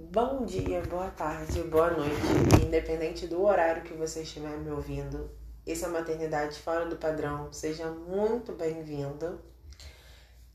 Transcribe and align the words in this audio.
Bom 0.00 0.44
dia, 0.44 0.80
boa 0.82 1.10
tarde, 1.10 1.60
boa 1.64 1.90
noite, 1.90 2.64
independente 2.64 3.26
do 3.26 3.42
horário 3.42 3.82
que 3.82 3.92
você 3.94 4.22
estiver 4.22 4.56
me 4.56 4.70
ouvindo. 4.70 5.28
Esse 5.66 5.84
é 5.84 5.88
Maternidade 5.88 6.56
Fora 6.60 6.86
do 6.86 6.96
Padrão. 6.96 7.52
Seja 7.52 7.90
muito 7.90 8.52
bem-vindo. 8.52 9.40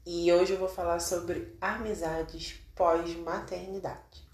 E 0.06 0.32
hoje 0.32 0.54
eu 0.54 0.58
vou 0.58 0.70
falar 0.70 1.02
sobre 1.02 1.58
amizades 1.60 2.62
pós-maternidade. 2.74 4.26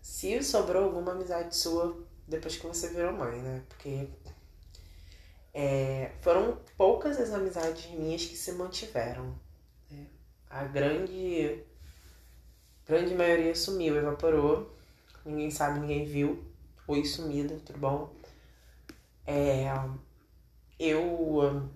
Se 0.00 0.40
sobrou 0.44 0.84
alguma 0.84 1.10
amizade 1.10 1.56
sua 1.56 2.00
depois 2.28 2.56
que 2.56 2.68
você 2.68 2.88
virou 2.90 3.12
mãe, 3.12 3.42
né? 3.42 3.64
Porque 3.68 4.08
é, 5.52 6.12
foram 6.20 6.60
poucas 6.76 7.18
as 7.18 7.32
amizades 7.32 7.90
minhas 7.90 8.24
que 8.24 8.36
se 8.36 8.52
mantiveram. 8.52 9.34
Né? 9.90 10.06
A 10.48 10.62
grande 10.62 11.64
grande 12.90 13.14
maioria 13.14 13.54
sumiu, 13.54 13.96
evaporou. 13.96 14.76
Ninguém 15.24 15.48
sabe, 15.48 15.78
ninguém 15.78 16.04
viu. 16.04 16.44
Foi 16.84 17.04
sumida, 17.04 17.56
tudo 17.64 17.78
bom? 17.78 18.12
É, 19.24 19.66
eu 20.76 21.70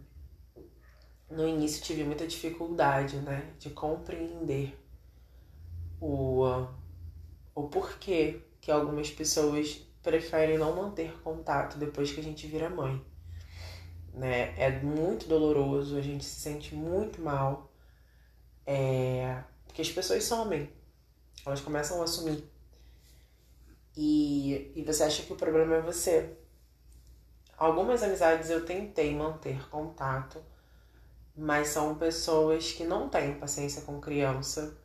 no 1.30 1.46
início 1.46 1.82
tive 1.84 2.02
muita 2.02 2.27
dificuldade, 2.27 3.16
né, 3.19 3.52
de 3.60 3.70
compreender 3.70 4.77
o, 6.00 6.66
o 7.55 7.62
porquê 7.69 8.41
que 8.60 8.72
algumas 8.72 9.08
pessoas 9.10 9.86
preferem 10.02 10.58
não 10.58 10.74
manter 10.74 11.16
contato 11.22 11.78
depois 11.78 12.12
que 12.12 12.20
a 12.20 12.24
gente 12.24 12.46
vira 12.48 12.69
mãe. 12.69 13.00
Né? 14.12 14.52
É 14.58 14.80
muito 14.80 15.28
doloroso, 15.28 15.96
a 15.96 16.00
gente 16.00 16.24
se 16.24 16.41
sente 16.41 16.74
muito 16.74 17.20
mal, 17.20 17.70
é, 18.66 19.42
porque 19.66 19.83
as 19.83 19.91
pessoas 19.91 20.24
somem, 20.24 20.70
elas 21.44 21.60
começam 21.60 22.00
a 22.00 22.04
assumir. 22.04 22.44
E, 23.96 24.72
e 24.74 24.82
você 24.82 25.04
acha 25.04 25.22
que 25.22 25.32
o 25.32 25.36
problema 25.36 25.76
é 25.76 25.80
você. 25.80 26.36
Algumas 27.56 28.02
amizades 28.02 28.50
eu 28.50 28.64
tentei 28.64 29.14
manter 29.14 29.68
contato, 29.68 30.42
mas 31.36 31.68
são 31.68 31.94
pessoas 31.94 32.72
que 32.72 32.84
não 32.84 33.08
têm 33.08 33.34
paciência 33.34 33.82
com 33.82 34.00
criança 34.00 34.76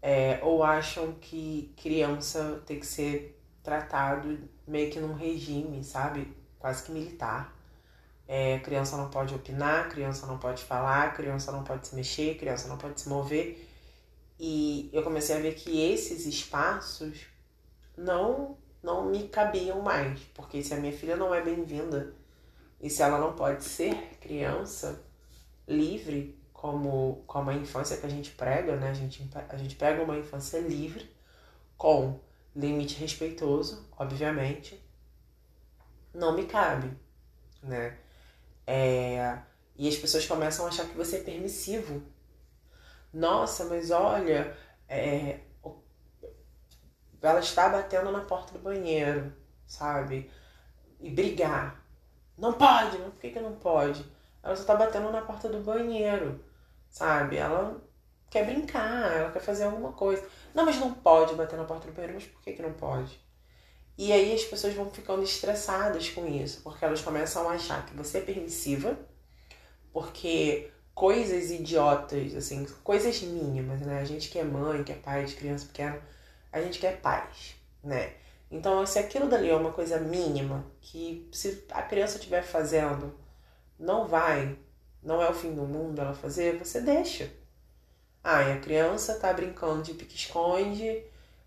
é, 0.00 0.40
ou 0.42 0.62
acham 0.62 1.12
que 1.20 1.74
criança 1.76 2.62
tem 2.66 2.78
que 2.80 2.86
ser 2.86 3.38
tratado 3.62 4.38
meio 4.66 4.90
que 4.90 4.98
num 5.00 5.14
regime, 5.14 5.84
sabe? 5.84 6.34
Quase 6.58 6.84
que 6.84 6.92
militar. 6.92 7.54
É, 8.26 8.58
criança 8.60 8.96
não 8.96 9.10
pode 9.10 9.34
opinar, 9.34 9.88
criança 9.88 10.26
não 10.26 10.38
pode 10.38 10.62
falar, 10.64 11.14
criança 11.14 11.50
não 11.50 11.64
pode 11.64 11.88
se 11.88 11.94
mexer, 11.94 12.36
criança 12.36 12.68
não 12.68 12.78
pode 12.78 13.00
se 13.00 13.08
mover. 13.08 13.67
E 14.38 14.88
eu 14.92 15.02
comecei 15.02 15.36
a 15.36 15.40
ver 15.40 15.54
que 15.54 15.80
esses 15.80 16.26
espaços 16.26 17.26
não 17.96 18.56
não 18.80 19.06
me 19.06 19.28
cabiam 19.28 19.82
mais, 19.82 20.20
porque 20.34 20.62
se 20.62 20.72
a 20.72 20.76
minha 20.76 20.92
filha 20.92 21.16
não 21.16 21.34
é 21.34 21.42
bem-vinda 21.42 22.14
e 22.80 22.88
se 22.88 23.02
ela 23.02 23.18
não 23.18 23.34
pode 23.34 23.64
ser 23.64 24.16
criança 24.20 25.02
livre 25.66 26.38
como 26.52 27.24
como 27.26 27.50
a 27.50 27.54
infância 27.54 27.96
que 27.96 28.06
a 28.06 28.08
gente 28.08 28.30
prega, 28.32 28.76
né? 28.76 28.90
A 28.90 28.94
gente 28.94 29.28
a 29.48 29.56
gente 29.56 29.76
prega 29.76 30.02
uma 30.02 30.16
infância 30.16 30.58
livre 30.60 31.10
com 31.76 32.20
limite 32.54 32.96
respeitoso, 32.98 33.86
obviamente, 33.96 34.82
não 36.14 36.34
me 36.34 36.46
cabe, 36.46 36.90
né? 37.62 37.98
É, 38.66 39.38
e 39.76 39.88
as 39.88 39.96
pessoas 39.96 40.26
começam 40.26 40.66
a 40.66 40.68
achar 40.68 40.86
que 40.86 40.96
você 40.96 41.16
é 41.16 41.20
permissivo 41.20 42.02
nossa, 43.12 43.64
mas 43.64 43.90
olha, 43.90 44.56
é, 44.88 45.40
ela 47.20 47.40
está 47.40 47.68
batendo 47.68 48.12
na 48.12 48.20
porta 48.20 48.52
do 48.52 48.58
banheiro, 48.58 49.32
sabe? 49.66 50.30
E 51.00 51.10
brigar. 51.10 51.84
Não 52.36 52.52
pode, 52.52 52.98
mas 52.98 53.12
por 53.12 53.20
que, 53.20 53.30
que 53.30 53.40
não 53.40 53.56
pode? 53.56 54.04
Ela 54.42 54.54
só 54.54 54.62
está 54.62 54.76
batendo 54.76 55.10
na 55.10 55.22
porta 55.22 55.48
do 55.48 55.60
banheiro, 55.60 56.44
sabe? 56.88 57.36
Ela 57.36 57.80
quer 58.30 58.44
brincar, 58.46 59.12
ela 59.12 59.32
quer 59.32 59.40
fazer 59.40 59.64
alguma 59.64 59.92
coisa. 59.92 60.24
Não, 60.54 60.64
mas 60.64 60.78
não 60.78 60.94
pode 60.94 61.34
bater 61.34 61.56
na 61.56 61.64
porta 61.64 61.86
do 61.86 61.92
banheiro, 61.92 62.14
mas 62.14 62.26
por 62.26 62.40
que, 62.42 62.52
que 62.52 62.62
não 62.62 62.72
pode? 62.72 63.20
E 63.96 64.12
aí 64.12 64.32
as 64.32 64.44
pessoas 64.44 64.74
vão 64.74 64.88
ficando 64.90 65.24
estressadas 65.24 66.08
com 66.10 66.26
isso, 66.26 66.62
porque 66.62 66.84
elas 66.84 67.00
começam 67.00 67.48
a 67.48 67.54
achar 67.54 67.84
que 67.84 67.96
você 67.96 68.18
é 68.18 68.20
permissiva, 68.20 68.96
porque 69.92 70.70
coisas 70.98 71.52
idiotas, 71.52 72.34
assim, 72.34 72.66
coisas 72.82 73.22
mínimas, 73.22 73.80
né? 73.82 74.00
A 74.00 74.04
gente 74.04 74.28
que 74.28 74.36
é 74.36 74.42
mãe, 74.42 74.82
que 74.82 74.90
é 74.90 74.96
pai 74.96 75.24
de 75.24 75.36
criança 75.36 75.64
pequena, 75.66 75.96
a 76.52 76.60
gente 76.60 76.80
quer 76.80 77.00
paz, 77.00 77.54
né? 77.84 78.14
Então, 78.50 78.84
se 78.84 78.98
aquilo 78.98 79.28
dali 79.28 79.48
é 79.48 79.54
uma 79.54 79.70
coisa 79.70 80.00
mínima, 80.00 80.66
que 80.80 81.28
se 81.32 81.64
a 81.70 81.82
criança 81.82 82.16
estiver 82.16 82.42
fazendo, 82.42 83.14
não 83.78 84.08
vai, 84.08 84.58
não 85.00 85.22
é 85.22 85.30
o 85.30 85.34
fim 85.34 85.54
do 85.54 85.62
mundo 85.62 86.00
ela 86.00 86.14
fazer, 86.14 86.58
você 86.58 86.80
deixa. 86.80 87.30
Ah, 88.24 88.42
e 88.42 88.52
a 88.54 88.60
criança 88.60 89.20
tá 89.20 89.32
brincando 89.32 89.84
de 89.84 89.94
pique-esconde, 89.94 91.04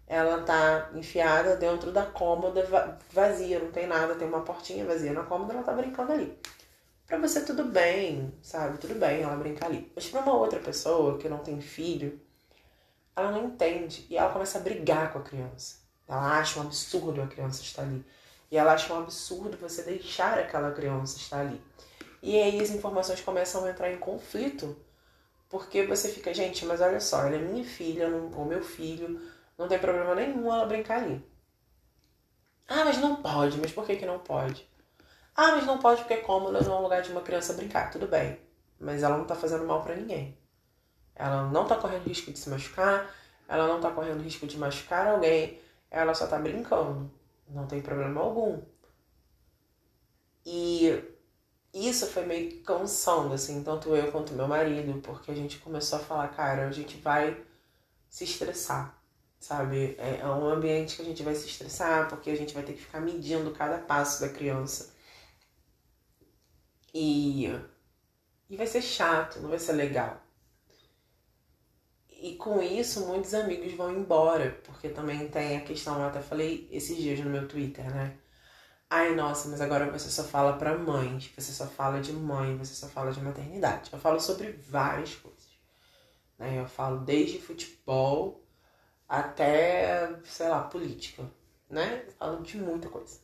ela 0.08 0.44
tá 0.44 0.92
enfiada 0.96 1.58
dentro 1.58 1.92
da 1.92 2.06
cômoda 2.06 2.66
vazia, 3.12 3.60
não 3.60 3.72
tem 3.72 3.86
nada, 3.86 4.16
tem 4.16 4.30
uma 4.30 4.44
portinha 4.44 4.86
vazia 4.86 5.12
na 5.12 5.24
cômoda, 5.24 5.54
ela 5.54 5.64
tá 5.64 5.74
brincando 5.74 6.14
ali. 6.14 6.40
Para 7.12 7.20
você 7.20 7.42
tudo 7.42 7.66
bem, 7.66 8.34
sabe? 8.42 8.78
Tudo 8.78 8.96
bem 8.96 9.22
ela 9.22 9.36
brincar 9.36 9.66
ali. 9.66 9.92
Mas 9.94 10.08
para 10.08 10.22
uma 10.22 10.34
outra 10.34 10.62
pessoa 10.62 11.18
que 11.18 11.28
não 11.28 11.40
tem 11.40 11.60
filho, 11.60 12.18
ela 13.14 13.32
não 13.32 13.48
entende 13.48 14.08
e 14.10 14.16
ela 14.16 14.32
começa 14.32 14.58
a 14.58 14.62
brigar 14.62 15.12
com 15.12 15.20
a 15.20 15.22
criança. 15.22 15.80
Ela 16.08 16.40
acha 16.40 16.58
um 16.58 16.62
absurdo 16.62 17.22
a 17.22 17.28
criança 17.28 17.64
estar 17.64 17.82
ali. 17.82 18.06
E 18.50 18.58
ela 18.58 18.72
acha 18.72 18.94
um 18.94 19.00
absurdo 19.00 19.58
você 19.58 19.84
deixar 19.84 20.40
aquela 20.40 20.72
criança 20.72 21.18
estar 21.18 21.42
ali. 21.42 21.62
E 22.24 22.42
aí 22.42 22.62
as 22.62 22.70
informações 22.70 23.20
começam 23.20 23.66
a 23.66 23.72
entrar 23.72 23.92
em 23.92 23.98
conflito, 23.98 24.74
porque 25.50 25.86
você 25.86 26.08
fica, 26.08 26.34
gente, 26.34 26.66
mas 26.66 26.80
olha 26.80 27.02
só, 27.02 27.26
ela 27.26 27.36
é 27.36 27.40
minha 27.40 27.66
filha, 27.66 28.08
ou 28.08 28.46
meu 28.46 28.64
filho, 28.64 29.20
não 29.58 29.68
tem 29.68 29.78
problema 29.78 30.16
nenhum 30.16 30.46
ela 30.46 30.66
brincar 30.66 31.04
ali. 31.04 31.22
Ah, 32.70 32.86
mas 32.86 33.00
não 33.00 33.22
pode, 33.22 33.58
mas 33.58 33.74
por 33.74 33.86
que, 33.86 33.98
que 33.98 34.06
não 34.06 34.20
pode? 34.20 34.71
Ah, 35.36 35.56
mas 35.56 35.66
não 35.66 35.78
pode 35.78 36.02
porque 36.02 36.16
é 36.16 36.18
cômoda 36.18 36.62
não 36.62 36.76
é 36.76 36.80
um 36.80 36.84
lugar 36.84 37.02
de 37.02 37.12
uma 37.12 37.22
criança 37.22 37.54
brincar. 37.54 37.92
Tudo 37.92 38.08
bem. 38.08 38.40
Mas 38.80 39.04
ela 39.04 39.18
não 39.18 39.26
tá 39.26 39.36
fazendo 39.36 39.66
mal 39.66 39.82
para 39.82 39.96
ninguém. 39.96 40.38
Ela 41.16 41.44
não 41.50 41.66
tá 41.68 41.76
correndo 41.76 42.08
risco 42.08 42.32
de 42.32 42.40
se 42.40 42.50
machucar. 42.50 43.14
Ela 43.48 43.68
não 43.68 43.80
tá 43.80 43.92
correndo 43.92 44.24
risco 44.24 44.48
de 44.48 44.58
machucar 44.58 45.08
alguém. 45.08 45.60
Ela 45.90 46.14
só 46.14 46.28
tá 46.28 46.38
brincando. 46.38 47.12
Não 47.50 47.68
tem 47.68 47.82
problema 47.82 48.22
algum. 48.22 48.62
E 50.46 51.04
isso 51.74 52.08
foi 52.08 52.26
meio 52.26 52.62
cansando, 52.64 53.34
assim, 53.34 53.64
tanto 53.64 53.96
eu 53.96 54.12
quanto 54.12 54.34
meu 54.34 54.48
marido, 54.48 55.00
porque 55.02 55.32
a 55.32 55.36
gente 55.36 55.60
começou 55.60 56.00
a 56.00 56.02
falar, 56.02 56.28
cara, 56.30 56.68
a 56.68 56.72
gente 56.72 56.98
vai 56.98 57.42
se 58.10 58.24
estressar, 58.26 58.98
sabe? 59.40 59.96
É 59.98 60.26
um 60.26 60.50
ambiente 60.50 60.96
que 60.96 61.02
a 61.02 61.06
gente 61.06 61.24
vai 61.24 61.36
se 61.36 61.48
estressar, 61.48 62.10
porque 62.10 62.30
a 62.30 62.36
gente 62.36 62.54
vai 62.54 62.64
ter 62.64 62.74
que 62.74 62.82
ficar 62.82 63.00
medindo 63.00 63.52
cada 63.52 63.78
passo 63.78 64.22
da 64.22 64.30
criança. 64.30 64.91
E, 66.94 67.48
e 68.50 68.56
vai 68.58 68.68
ser 68.68 68.82
chato, 68.82 69.40
não 69.40 69.50
vai 69.50 69.60
ser 69.60 69.74
legal. 69.74 70.22
E 72.10 72.36
com 72.36 72.62
isso, 72.62 73.08
muitos 73.08 73.34
amigos 73.34 73.74
vão 73.74 73.92
embora, 73.92 74.62
porque 74.64 74.90
também 74.90 75.28
tem 75.28 75.58
a 75.58 75.62
questão, 75.62 76.00
eu 76.00 76.08
até 76.08 76.22
falei 76.22 76.68
esses 76.72 76.96
dias 76.98 77.20
no 77.20 77.30
meu 77.30 77.48
Twitter, 77.48 77.90
né? 77.94 78.18
Ai, 78.90 79.16
nossa, 79.16 79.48
mas 79.50 79.62
agora 79.62 79.90
você 79.90 80.10
só 80.10 80.24
fala 80.24 80.58
para 80.58 80.78
mães, 80.78 81.32
você 81.36 81.52
só 81.54 81.66
fala 81.66 82.02
de 82.02 82.14
mãe, 82.14 82.58
você 82.58 82.74
só 82.76 82.88
fala 82.90 83.12
de 83.12 83.22
maternidade. 83.22 83.90
Eu 83.92 84.00
falo 84.00 84.20
sobre 84.20 84.52
várias 84.52 85.16
coisas. 85.16 85.50
Né? 86.38 86.60
Eu 86.60 86.68
falo 86.68 87.00
desde 87.00 87.40
futebol 87.40 88.44
até, 89.08 90.20
sei 90.26 90.50
lá, 90.50 90.64
política, 90.64 91.24
né? 91.70 92.04
Eu 92.08 92.12
falo 92.14 92.44
de 92.44 92.58
muita 92.58 92.90
coisa. 92.90 93.20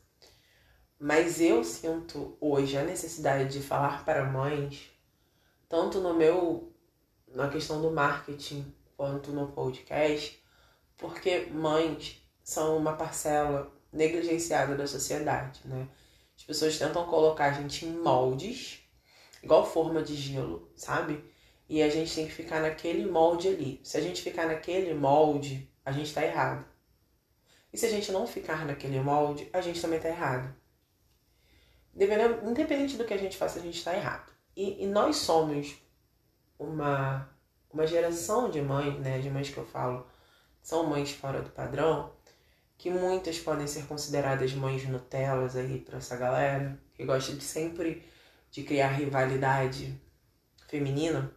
Mas 1.00 1.40
eu 1.40 1.64
sinto 1.64 2.36
hoje 2.42 2.76
a 2.76 2.84
necessidade 2.84 3.54
de 3.54 3.62
falar 3.62 4.04
para 4.04 4.26
mães, 4.26 4.90
tanto 5.70 6.00
no 6.00 6.16
meu 6.16 6.74
na 7.28 7.50
questão 7.50 7.80
do 7.80 7.92
marketing 7.92 8.74
quanto 8.96 9.32
no 9.32 9.52
podcast, 9.52 10.44
porque 10.98 11.42
mães 11.52 12.20
são 12.44 12.76
uma 12.76 12.94
parcela 12.94 13.72
negligenciada 13.94 14.76
da 14.76 14.88
sociedade, 14.88 15.62
né? 15.66 15.88
As 16.36 16.44
pessoas 16.44 16.80
tentam 16.80 17.06
colocar 17.06 17.52
a 17.52 17.54
gente 17.54 17.86
em 17.86 17.96
moldes, 17.96 18.80
igual 19.44 19.70
forma 19.70 20.02
de 20.02 20.16
gelo, 20.16 20.68
sabe? 20.76 21.24
E 21.70 21.84
a 21.84 21.90
gente 21.90 22.16
tem 22.16 22.26
que 22.26 22.34
ficar 22.34 22.60
naquele 22.60 23.06
molde 23.06 23.50
ali. 23.50 23.80
Se 23.84 23.98
a 23.98 24.02
gente 24.02 24.24
ficar 24.24 24.48
naquele 24.48 24.96
molde, 24.96 25.72
a 25.86 25.92
gente 25.92 26.12
tá 26.12 26.24
errado. 26.26 26.66
E 27.72 27.78
se 27.78 27.86
a 27.86 27.90
gente 27.90 28.12
não 28.12 28.26
ficar 28.26 28.66
naquele 28.66 29.00
molde, 29.00 29.48
a 29.54 29.62
gente 29.62 29.80
também 29.80 30.00
tá 30.00 30.10
errado 30.10 30.56
independente 31.98 32.98
do 32.98 33.06
que 33.06 33.14
a 33.14 33.18
gente 33.18 33.38
faça, 33.38 33.60
a 33.60 33.62
gente 33.62 33.78
está 33.78 33.96
errado. 33.96 34.32
E, 34.56 34.84
e, 34.84 34.88
nós 34.88 35.18
somos 35.18 35.76
uma, 36.58 37.30
uma 37.72 37.88
geração 37.88 38.50
de 38.50 38.62
mães, 38.62 39.00
né, 39.00 39.20
de 39.20 39.30
mães 39.30 39.50
que 39.50 39.58
eu 39.58 39.66
falo, 39.66 40.06
são 40.62 40.86
mães 40.86 41.12
fora 41.12 41.42
do 41.42 41.50
padrão, 41.50 42.12
que 42.78 42.90
muitas 42.90 43.40
podem 43.40 43.68
ser 43.68 43.86
consideradas 43.86 44.54
mães 44.54 44.88
Nutelas 44.88 45.56
aí 45.56 45.80
para 45.80 45.98
essa 45.98 46.16
galera, 46.16 46.80
que 46.94 47.06
gosta 47.06 47.34
de 47.34 47.44
sempre 47.44 48.04
de 48.52 48.64
criar 48.64 48.90
rivalidade 48.90 50.00
feminina. 50.68 51.32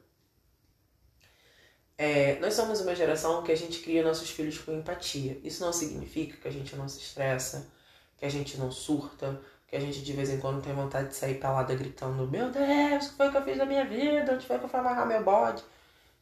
É, 1.96 2.38
nós 2.40 2.54
somos 2.54 2.80
uma 2.80 2.94
geração 2.94 3.42
que 3.42 3.52
a 3.52 3.56
gente 3.56 3.80
cria 3.80 4.02
nossos 4.02 4.30
filhos 4.30 4.58
com 4.58 4.72
empatia. 4.72 5.38
Isso 5.44 5.62
não 5.62 5.72
significa 5.72 6.36
que 6.38 6.48
a 6.48 6.50
gente 6.50 6.74
não 6.74 6.88
se 6.88 6.98
estressa, 6.98 7.70
que 8.16 8.24
a 8.24 8.28
gente 8.30 8.56
não 8.58 8.70
surta, 8.70 9.40
que 9.70 9.76
a 9.76 9.80
gente 9.80 10.02
de 10.02 10.12
vez 10.12 10.28
em 10.28 10.40
quando 10.40 10.60
tem 10.60 10.74
vontade 10.74 11.08
de 11.08 11.14
sair 11.14 11.38
pelada 11.38 11.72
gritando: 11.76 12.26
Meu 12.26 12.50
Deus, 12.50 13.06
o 13.06 13.10
que 13.10 13.16
foi 13.16 13.30
que 13.30 13.36
eu 13.36 13.44
fiz 13.44 13.56
da 13.56 13.64
minha 13.64 13.84
vida? 13.84 14.34
Onde 14.34 14.44
foi 14.44 14.58
que 14.58 14.64
eu 14.64 14.68
fui 14.68 14.80
amarrar 14.80 15.06
meu 15.06 15.22
bode? 15.22 15.62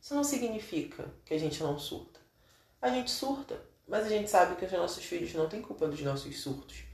Isso 0.01 0.15
não 0.15 0.23
significa 0.23 1.07
que 1.25 1.33
a 1.33 1.39
gente 1.39 1.63
não 1.63 1.79
surta. 1.79 2.21
A 2.81 2.91
gente 2.91 3.11
surta, 3.11 3.59
mas 3.89 4.05
a 4.05 4.09
gente 4.11 4.29
sabe 4.29 4.55
que 4.55 4.67
os 4.67 4.73
nossos 4.73 5.03
filhos 5.03 5.33
não 5.33 5.49
têm 5.49 5.63
culpa 5.63 5.89
dos 5.89 6.01
nossos 6.03 6.39
surtos. 6.39 6.85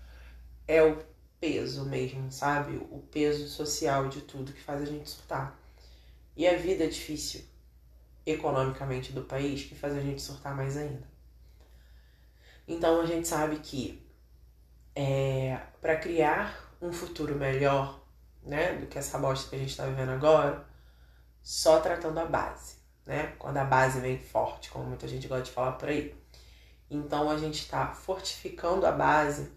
É 0.68 0.80
o 0.80 1.04
peso 1.40 1.84
mesmo, 1.86 2.30
sabe? 2.30 2.76
O 2.90 3.00
peso 3.10 3.48
social 3.48 4.08
de 4.08 4.20
tudo 4.20 4.52
que 4.52 4.62
faz 4.62 4.80
a 4.80 4.86
gente 4.86 5.10
surtar. 5.10 5.58
E 6.36 6.46
a 6.46 6.56
vida 6.56 6.84
é 6.84 6.86
difícil 6.86 7.44
economicamente 8.24 9.12
do 9.12 9.24
país 9.24 9.64
que 9.64 9.74
faz 9.74 9.94
a 9.96 10.00
gente 10.00 10.22
surtar 10.22 10.56
mais 10.56 10.76
ainda. 10.76 11.06
Então 12.66 13.00
a 13.00 13.06
gente 13.06 13.26
sabe 13.26 13.56
que 13.56 14.03
é, 14.94 15.58
para 15.81 15.96
criar 15.96 16.73
um 16.81 16.93
futuro 16.93 17.35
melhor, 17.35 18.00
né, 18.43 18.75
do 18.75 18.87
que 18.87 18.99
essa 18.99 19.19
bosta 19.19 19.49
que 19.49 19.56
a 19.56 19.58
gente 19.58 19.70
está 19.70 19.87
vivendo 19.87 20.11
agora, 20.11 20.64
só 21.43 21.81
tratando 21.81 22.19
a 22.19 22.26
base, 22.26 22.76
né? 23.06 23.35
Quando 23.38 23.58
a 23.58 23.64
base 23.64 24.00
vem 24.00 24.19
forte, 24.19 24.70
como 24.70 24.87
muita 24.87 25.06
gente 25.06 25.29
gosta 25.29 25.44
de 25.44 25.50
falar 25.50 25.73
por 25.73 25.88
aí. 25.88 26.14
Então 26.91 27.31
a 27.31 27.37
gente 27.37 27.61
está 27.61 27.88
fortificando 27.88 28.87
a 28.87 28.93
base 28.93 29.50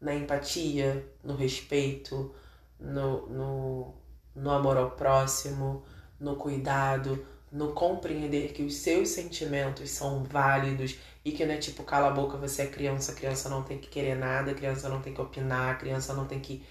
na 0.00 0.14
empatia, 0.14 1.06
no 1.22 1.34
respeito, 1.34 2.34
no, 2.78 3.26
no, 3.26 3.94
no 4.34 4.50
amor 4.50 4.76
ao 4.76 4.90
próximo, 4.92 5.84
no 6.20 6.36
cuidado, 6.36 7.26
no 7.50 7.72
compreender 7.72 8.52
que 8.52 8.62
os 8.62 8.76
seus 8.76 9.10
sentimentos 9.10 9.90
são 9.90 10.24
válidos 10.24 10.98
e 11.24 11.32
que 11.32 11.44
não 11.46 11.54
é 11.54 11.56
tipo, 11.56 11.82
cala 11.84 12.08
a 12.08 12.10
boca, 12.10 12.36
você 12.36 12.62
é 12.62 12.66
criança, 12.66 13.14
criança 13.14 13.48
não 13.48 13.62
tem 13.62 13.78
que 13.78 13.88
querer 13.88 14.14
nada, 14.14 14.54
criança 14.54 14.88
não 14.88 15.00
tem 15.00 15.14
que 15.14 15.20
opinar, 15.20 15.78
criança 15.78 16.12
não 16.12 16.26
tem 16.26 16.38
que 16.40 16.64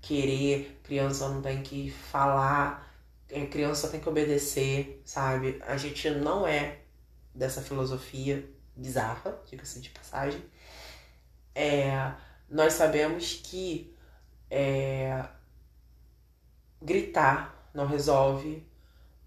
querer, 0.00 0.80
criança 0.82 1.28
não 1.28 1.40
tem 1.40 1.62
que 1.62 1.90
falar, 1.90 2.92
é, 3.28 3.46
criança 3.46 3.88
tem 3.88 4.00
que 4.00 4.08
obedecer, 4.08 5.00
sabe? 5.04 5.62
A 5.66 5.76
gente 5.76 6.10
não 6.10 6.46
é 6.46 6.80
dessa 7.32 7.62
filosofia 7.62 8.44
bizarra, 8.76 9.40
diga-se 9.48 9.80
de 9.80 9.90
passagem. 9.90 10.42
É, 11.54 12.12
nós 12.50 12.72
sabemos 12.72 13.40
que 13.42 13.94
é, 14.50 15.24
gritar 16.80 17.70
não 17.72 17.86
resolve, 17.86 18.66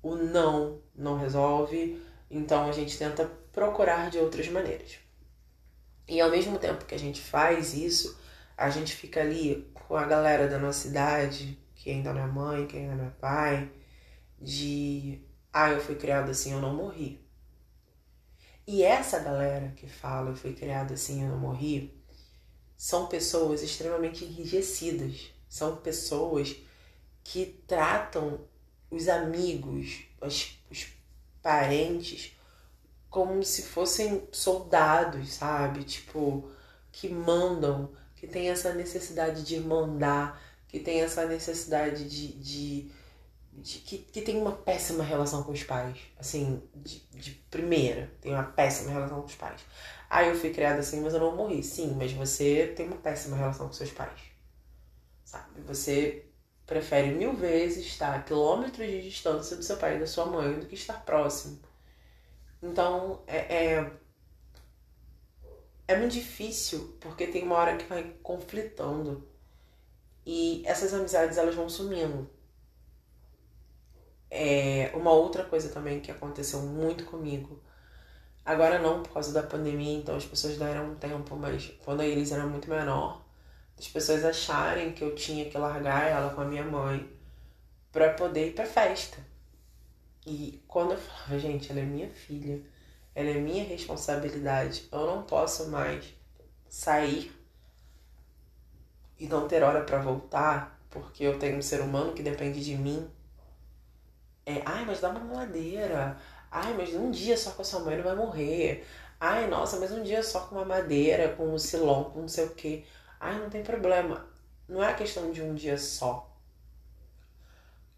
o 0.04 0.16
não 0.16 0.82
não 0.94 1.18
resolve, 1.18 2.02
então 2.30 2.68
a 2.68 2.72
gente 2.72 2.98
tenta 2.98 3.32
procurar 3.56 4.12
de 4.12 4.20
outras 4.20 4.48
maneiras. 4.50 5.00
E 6.08 6.22
ao 6.22 6.30
mesmo 6.30 6.60
tempo 6.60 6.86
que 6.86 6.94
a 6.94 7.00
gente 7.00 7.22
faz 7.22 7.74
isso, 7.74 8.20
a 8.56 8.70
gente 8.70 8.94
fica 8.94 9.22
ali 9.22 9.68
com 9.74 9.96
a 9.96 10.06
galera 10.06 10.48
da 10.48 10.60
nossa 10.60 10.88
idade, 10.88 11.58
que 11.74 11.90
ainda 11.90 12.14
não 12.14 12.22
é 12.22 12.28
mãe, 12.28 12.68
que 12.68 12.78
ainda 12.78 12.96
não 12.96 13.08
é 13.08 13.12
pai, 13.12 13.72
de 14.40 15.22
ah, 15.54 15.70
eu 15.70 15.80
fui 15.80 15.96
criado 15.96 16.30
assim, 16.30 16.52
eu 16.52 16.60
não 16.60 16.76
morri. 16.76 17.26
E 18.68 18.84
essa 18.84 19.20
galera 19.20 19.72
que 19.76 19.88
fala 19.88 20.32
eu 20.32 20.36
fui 20.36 20.54
criado 20.54 20.94
assim, 20.94 21.24
eu 21.24 21.30
não 21.30 21.40
morri, 21.40 21.96
são 22.76 23.08
pessoas 23.08 23.64
extremamente 23.64 24.26
enrijecidas. 24.26 25.32
São 25.48 25.78
pessoas 25.78 26.56
que 27.24 27.64
tratam 27.66 28.42
os 28.92 29.08
amigos, 29.08 30.04
os, 30.22 30.60
os 30.70 30.88
parentes, 31.42 32.35
como 33.16 33.42
se 33.46 33.62
fossem 33.62 34.28
soldados, 34.30 35.36
sabe? 35.36 35.86
Tipo, 35.86 36.52
que 36.92 37.08
mandam, 37.08 37.90
que 38.14 38.28
tem 38.28 38.50
essa 38.50 38.74
necessidade 38.74 39.42
de 39.44 39.58
mandar, 39.58 40.42
que 40.68 40.82
tem 40.82 41.02
essa 41.02 41.26
necessidade 41.26 42.10
de. 42.10 42.34
de, 42.34 42.92
de 43.54 43.80
que, 43.80 44.00
que 44.00 44.22
tem 44.22 44.38
uma 44.38 44.52
péssima 44.52 45.02
relação 45.02 45.44
com 45.44 45.54
os 45.54 45.64
pais. 45.64 45.98
Assim, 46.20 46.62
de, 46.76 47.00
de 47.14 47.32
primeira, 47.50 48.12
tem 48.20 48.34
uma 48.34 48.44
péssima 48.44 48.92
relação 48.92 49.22
com 49.22 49.28
os 49.28 49.36
pais. 49.36 49.62
Ah, 50.10 50.26
eu 50.26 50.36
fui 50.36 50.50
criada 50.50 50.82
assim, 50.82 51.00
mas 51.00 51.14
eu 51.14 51.22
não 51.22 51.38
morri. 51.38 51.64
Sim, 51.64 51.96
mas 51.98 52.12
você 52.12 52.74
tem 52.76 52.88
uma 52.88 52.98
péssima 52.98 53.38
relação 53.38 53.68
com 53.68 53.74
seus 53.74 53.92
pais. 53.92 54.20
Sabe? 55.24 55.62
Você 55.62 56.26
prefere 56.66 57.12
mil 57.14 57.34
vezes 57.34 57.86
estar 57.86 58.14
a 58.14 58.22
quilômetros 58.22 58.86
de 58.86 59.02
distância 59.04 59.56
do 59.56 59.64
seu 59.64 59.78
pai 59.78 59.96
e 59.96 60.00
da 60.02 60.08
sua 60.08 60.26
mãe 60.26 60.60
do 60.60 60.66
que 60.66 60.76
estar 60.76 61.06
próximo. 61.06 61.65
Então, 62.62 63.22
é, 63.28 63.76
é, 63.78 63.92
é 65.88 65.98
muito 65.98 66.14
difícil, 66.14 66.98
porque 67.00 67.28
tem 67.28 67.44
uma 67.44 67.56
hora 67.56 67.78
que 67.78 67.86
vai 67.86 68.04
conflitando. 68.24 69.28
E 70.26 70.64
essas 70.66 70.94
amizades, 70.94 71.38
elas 71.38 71.56
vão 71.56 71.70
sumindo. 71.70 72.30
É, 74.30 74.92
uma 74.96 75.12
outra 75.12 75.44
coisa 75.44 75.70
também 75.70 76.00
que 76.02 76.12
aconteceu 76.12 76.62
muito 76.62 77.06
comigo. 77.06 77.60
Agora 78.46 78.80
não 78.80 79.04
por 79.04 79.14
causa 79.14 79.34
da 79.34 79.44
pandemia, 79.44 79.98
então 79.98 80.16
as 80.16 80.26
pessoas 80.26 80.58
deram 80.58 80.92
um 80.92 80.96
tempo, 80.96 81.36
mas 81.36 81.68
quando 81.84 82.02
a 82.02 82.08
Iris 82.08 82.32
era 82.32 82.46
muito 82.46 82.70
menor, 82.70 83.26
as 83.78 83.88
pessoas 83.88 84.26
acharem 84.26 84.94
que 84.94 85.04
eu 85.04 85.16
tinha 85.16 85.50
que 85.50 85.58
largar 85.58 86.10
ela 86.10 86.34
com 86.34 86.42
a 86.42 86.46
minha 86.46 86.64
mãe 86.64 87.10
para 87.92 88.14
poder 88.14 88.50
ir 88.50 88.54
pra 88.56 88.66
festa. 88.66 89.18
E 90.26 90.64
quando 90.68 90.92
eu 90.92 90.98
falava, 90.98 91.40
gente, 91.40 91.72
ela 91.72 91.82
é 91.82 91.84
minha 91.84 92.10
filha, 92.10 92.62
ela 93.14 93.30
é 93.30 93.36
minha 93.36 93.64
responsabilidade, 93.64 94.88
eu 94.92 95.06
não 95.06 95.24
posso 95.24 95.70
mais 95.70 96.14
sair 96.68 97.32
e 99.20 99.28
não 99.28 99.48
ter 99.48 99.64
hora 99.64 99.84
para 99.84 100.00
voltar, 100.00 100.80
porque 100.90 101.24
eu 101.24 101.38
tenho 101.40 101.58
um 101.58 101.62
ser 101.62 101.82
humano 101.82 102.14
que 102.14 102.24
depende 102.24 102.64
de 102.64 102.76
mim. 102.78 103.10
É, 104.46 104.62
ai, 104.66 104.86
mas 104.86 105.00
dá 105.02 105.10
uma 105.10 105.20
madeira. 105.20 106.18
Ai, 106.52 106.74
mas 106.74 106.94
um 106.94 107.12
dia 107.12 107.38
só 107.38 107.52
com 107.52 107.62
a 107.62 107.66
sua 107.66 107.80
mãe 107.82 107.98
não 107.98 108.04
vai 108.04 108.16
morrer. 108.16 108.86
Ai, 109.20 109.48
nossa, 109.48 109.80
mas 109.80 109.92
um 109.92 110.04
dia 110.04 110.22
só 110.24 110.42
com 110.42 110.56
uma 110.56 110.66
madeira, 110.66 111.34
com 111.36 111.54
um 111.54 111.58
silão, 111.58 112.06
com 112.06 112.22
não 112.22 112.28
sei 112.28 112.46
o 112.46 112.56
quê. 112.56 112.86
Ai, 113.20 113.40
não 113.40 113.50
tem 113.50 113.64
problema. 113.64 114.28
Não 114.68 114.84
é 114.84 114.94
questão 114.94 115.32
de 115.32 115.42
um 115.42 115.54
dia 115.56 115.78
só 115.78 116.32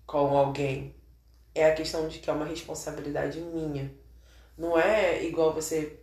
com 0.05 0.35
alguém. 0.37 0.95
É 1.57 1.71
a 1.71 1.73
questão 1.73 2.07
de 2.07 2.19
que 2.19 2.29
é 2.29 2.33
uma 2.33 2.45
responsabilidade 2.45 3.39
minha. 3.39 3.91
Não 4.55 4.77
é 4.77 5.23
igual 5.23 5.55
você 5.55 5.99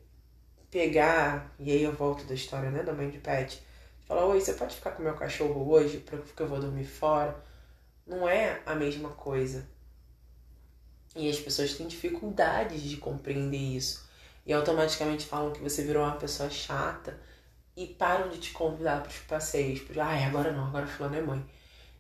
pegar, 0.69 1.55
e 1.61 1.71
aí 1.71 1.85
eu 1.85 1.93
volto 1.93 2.25
da 2.25 2.35
história, 2.35 2.73
né, 2.73 2.83
da 2.83 2.93
mãe 2.93 3.09
de 3.09 3.19
pet. 3.19 3.63
Falar, 4.05 4.27
oi, 4.27 4.41
você 4.41 4.55
pode 4.55 4.75
ficar 4.75 4.91
com 4.91 5.05
meu 5.05 5.15
cachorro 5.15 5.71
hoje 5.71 5.99
porque 5.99 6.43
eu 6.43 6.49
vou 6.49 6.59
dormir 6.59 6.85
fora? 6.85 7.37
Não 8.05 8.29
é 8.29 8.61
a 8.67 8.75
mesma 8.75 9.11
coisa. 9.11 9.65
E 11.15 11.31
as 11.31 11.39
pessoas 11.39 11.75
têm 11.75 11.87
dificuldades 11.87 12.83
de 12.83 12.97
compreender 12.97 13.57
isso. 13.57 14.05
E 14.45 14.53
automaticamente 14.53 15.25
falam 15.25 15.53
que 15.53 15.61
você 15.61 15.85
virou 15.85 16.03
uma 16.03 16.17
pessoa 16.17 16.51
chata 16.51 17.17
e 17.77 17.87
param 17.87 18.29
de 18.29 18.39
te 18.39 18.51
convidar 18.51 19.03
para 19.03 19.11
os 19.11 19.19
passeios. 19.19 19.81
Porque, 19.83 20.01
ah, 20.01 20.27
agora 20.27 20.51
não, 20.51 20.67
agora 20.67 20.87
fulano 20.89 21.15
é 21.15 21.23
mãe. 21.23 21.47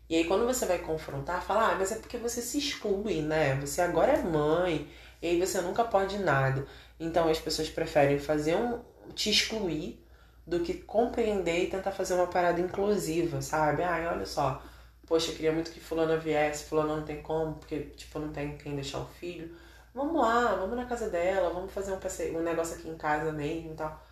E 0.09 0.17
aí 0.17 0.25
quando 0.25 0.47
você 0.47 0.67
vai 0.67 0.79
confrontar, 0.79 1.43
fala, 1.43 1.73
ah, 1.73 1.75
mas 1.77 1.93
é 1.93 1.97
porque 1.97 2.19
você 2.19 2.43
se 2.43 2.59
exclui, 2.59 3.23
né? 3.23 3.55
Você 3.61 3.81
agora 3.81 4.13
é 4.13 4.23
mãe, 4.23 4.89
e 5.23 5.27
aí 5.27 5.41
você 5.41 5.61
nunca 5.61 5.85
pode 5.85 6.19
nada. 6.19 6.67
Então 7.01 7.29
as 7.29 7.39
pessoas 7.41 7.69
preferem 7.71 8.19
fazer 8.19 8.57
um. 8.57 8.81
te 9.15 9.31
excluir 9.31 10.01
do 10.47 10.61
que 10.61 10.75
compreender 10.75 11.65
e 11.65 11.71
tentar 11.71 11.93
fazer 11.93 12.15
uma 12.15 12.27
parada 12.27 12.61
inclusiva, 12.61 13.41
sabe? 13.43 13.83
Ai, 13.83 14.07
olha 14.07 14.27
só, 14.27 14.63
poxa, 15.07 15.31
eu 15.31 15.37
queria 15.37 15.53
muito 15.53 15.71
que 15.71 15.81
fulano 15.81 16.21
viesse, 16.21 16.65
fulano 16.65 16.97
não 16.97 17.05
tem 17.05 17.23
como, 17.23 17.55
porque, 17.55 17.81
tipo, 17.97 18.19
não 18.19 18.31
tem 18.33 18.57
quem 18.59 18.75
deixar 18.75 19.01
o 19.01 19.07
filho. 19.07 19.55
Vamos 19.95 20.21
lá, 20.21 20.55
vamos 20.57 20.77
na 20.77 20.85
casa 20.87 21.09
dela, 21.09 21.51
vamos 21.51 21.73
fazer 21.73 21.93
um, 21.93 21.99
passeio, 22.01 22.39
um 22.39 22.43
negócio 22.43 22.77
aqui 22.77 22.89
em 22.89 22.97
casa 22.97 23.33
mesmo 23.33 23.73
e 23.73 23.75
tal. 23.75 24.03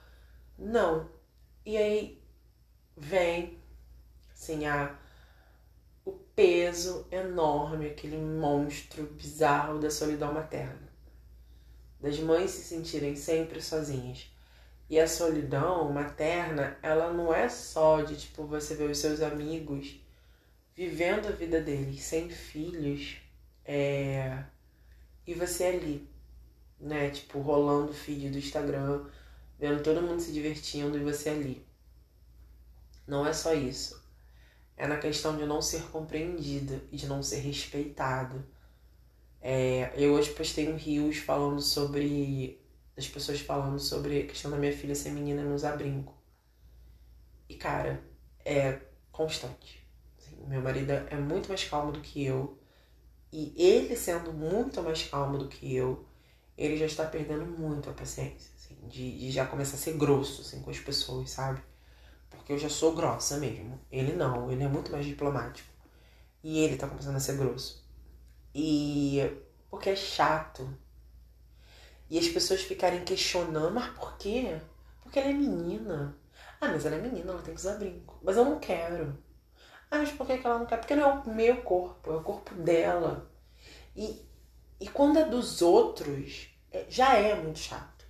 Não, 0.58 1.10
e 1.66 1.76
aí 1.76 2.22
vem, 2.96 3.58
assim, 4.32 4.66
a, 4.66 4.94
peso 6.34 7.06
enorme, 7.10 7.86
aquele 7.86 8.16
monstro 8.16 9.04
bizarro 9.04 9.78
da 9.78 9.90
solidão 9.90 10.32
materna. 10.32 10.90
Das 12.00 12.18
mães 12.18 12.50
se 12.50 12.62
sentirem 12.62 13.14
sempre 13.14 13.60
sozinhas. 13.60 14.30
E 14.88 14.98
a 14.98 15.06
solidão 15.06 15.90
materna, 15.92 16.76
ela 16.82 17.12
não 17.12 17.32
é 17.32 17.48
só 17.48 18.02
de, 18.02 18.16
tipo, 18.16 18.44
você 18.44 18.74
ver 18.74 18.90
os 18.90 18.98
seus 18.98 19.20
amigos 19.20 20.00
vivendo 20.74 21.28
a 21.28 21.30
vida 21.30 21.60
deles 21.60 22.02
sem 22.02 22.28
filhos, 22.28 23.16
é... 23.64 24.42
e 25.26 25.34
você 25.34 25.64
ali, 25.64 26.08
né? 26.80 27.10
Tipo, 27.10 27.40
rolando 27.40 27.90
o 27.90 27.94
feed 27.94 28.30
do 28.30 28.38
Instagram, 28.38 29.04
vendo 29.58 29.82
todo 29.82 30.02
mundo 30.02 30.20
se 30.20 30.32
divertindo 30.32 30.98
e 30.98 31.04
você 31.04 31.28
ali. 31.28 31.64
Não 33.06 33.26
é 33.26 33.32
só 33.32 33.54
isso. 33.54 34.01
É 34.76 34.86
na 34.86 34.96
questão 34.96 35.36
de 35.36 35.44
não 35.44 35.62
ser 35.62 35.82
compreendida 35.90 36.82
e 36.90 36.96
de 36.96 37.06
não 37.06 37.22
ser 37.22 37.40
respeitada. 37.40 38.44
É, 39.40 39.92
eu 39.96 40.12
hoje 40.14 40.30
postei 40.32 40.72
um 40.72 40.76
rios 40.76 41.18
falando 41.18 41.60
sobre. 41.60 42.60
das 42.96 43.08
pessoas 43.08 43.40
falando 43.40 43.78
sobre 43.78 44.22
a 44.22 44.26
questão 44.26 44.50
da 44.50 44.56
minha 44.56 44.76
filha 44.76 44.94
ser 44.94 45.10
menina 45.10 45.42
não 45.42 45.54
usar 45.54 45.76
brinco. 45.76 46.14
E 47.48 47.54
cara, 47.56 48.02
é 48.44 48.80
constante. 49.10 49.86
Assim, 50.18 50.36
meu 50.46 50.62
marido 50.62 50.90
é 50.92 51.16
muito 51.16 51.48
mais 51.48 51.64
calmo 51.64 51.92
do 51.92 52.00
que 52.00 52.24
eu. 52.24 52.58
E 53.32 53.54
ele 53.56 53.96
sendo 53.96 54.32
muito 54.32 54.82
mais 54.82 55.04
calmo 55.04 55.38
do 55.38 55.48
que 55.48 55.74
eu, 55.74 56.06
ele 56.56 56.76
já 56.76 56.86
está 56.86 57.04
perdendo 57.06 57.46
muito 57.46 57.88
a 57.88 57.92
paciência, 57.92 58.50
assim, 58.56 58.76
de, 58.88 59.18
de 59.18 59.30
já 59.30 59.46
começar 59.46 59.76
a 59.76 59.78
ser 59.78 59.96
grosso 59.96 60.42
assim, 60.42 60.60
com 60.62 60.70
as 60.70 60.78
pessoas, 60.78 61.30
sabe? 61.30 61.62
Porque 62.42 62.54
eu 62.54 62.58
já 62.58 62.68
sou 62.68 62.92
grossa 62.92 63.36
mesmo. 63.36 63.80
Ele 63.90 64.14
não, 64.14 64.50
ele 64.50 64.64
é 64.64 64.68
muito 64.68 64.90
mais 64.90 65.06
diplomático. 65.06 65.68
E 66.42 66.58
ele 66.58 66.76
tá 66.76 66.88
começando 66.88 67.14
a 67.14 67.20
ser 67.20 67.36
grosso. 67.36 67.86
E 68.52 69.20
porque 69.70 69.90
é 69.90 69.96
chato. 69.96 70.68
E 72.10 72.18
as 72.18 72.26
pessoas 72.26 72.62
ficarem 72.62 73.04
questionando, 73.04 73.72
mas 73.72 73.90
por 73.96 74.16
quê? 74.18 74.60
Porque 75.00 75.20
ela 75.20 75.28
é 75.28 75.32
menina. 75.32 76.16
Ah, 76.60 76.66
mas 76.66 76.84
ela 76.84 76.96
é 76.96 77.00
menina, 77.00 77.30
ela 77.30 77.42
tem 77.42 77.54
que 77.54 77.60
usar 77.60 77.76
brinco. 77.76 78.18
Mas 78.24 78.36
eu 78.36 78.44
não 78.44 78.58
quero. 78.58 79.16
Ah, 79.88 79.98
mas 79.98 80.10
por 80.10 80.26
que 80.26 80.32
ela 80.44 80.58
não 80.58 80.66
quer? 80.66 80.78
Porque 80.78 80.96
não 80.96 81.08
é 81.08 81.14
o 81.14 81.30
meu 81.32 81.62
corpo, 81.62 82.10
é 82.10 82.16
o 82.16 82.22
corpo 82.22 82.54
dela. 82.56 83.30
E, 83.94 84.20
e 84.80 84.88
quando 84.88 85.20
é 85.20 85.24
dos 85.24 85.62
outros, 85.62 86.48
é, 86.72 86.86
já 86.88 87.14
é 87.14 87.40
muito 87.40 87.60
chato. 87.60 88.04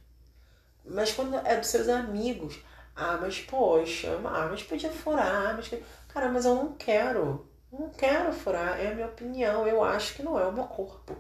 Mas 0.87 1.13
quando 1.13 1.37
é 1.37 1.59
dos 1.59 1.69
seus 1.69 1.89
amigos, 1.89 2.59
ah, 2.95 3.19
mas 3.21 3.41
poxa, 3.41 4.19
ah, 4.25 4.49
mas 4.51 4.63
podia 4.63 4.93
furar, 4.93 5.55
mas. 5.57 5.71
Cara, 6.09 6.29
mas 6.29 6.45
eu 6.45 6.55
não 6.55 6.73
quero. 6.75 7.49
Não 7.73 7.89
quero 7.91 8.33
furar, 8.33 8.79
é 8.79 8.93
a 8.93 8.95
minha 8.95 9.07
opinião. 9.07 9.67
Eu 9.67 9.83
acho 9.83 10.15
que 10.15 10.23
não 10.23 10.39
é 10.39 10.47
o 10.47 10.53
meu 10.53 10.65
corpo. 10.65 11.17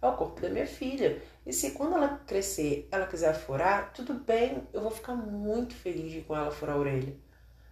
É 0.00 0.06
o 0.06 0.16
corpo 0.16 0.40
da 0.40 0.48
minha 0.48 0.66
filha. 0.66 1.20
E 1.44 1.52
se 1.52 1.72
quando 1.72 1.96
ela 1.96 2.20
crescer, 2.26 2.88
ela 2.92 3.06
quiser 3.06 3.34
furar, 3.34 3.92
tudo 3.92 4.14
bem, 4.14 4.66
eu 4.72 4.82
vou 4.82 4.90
ficar 4.90 5.14
muito 5.14 5.74
feliz 5.74 6.24
com 6.26 6.36
ela 6.36 6.50
furar 6.50 6.76
a 6.76 6.78
orelha. 6.78 7.16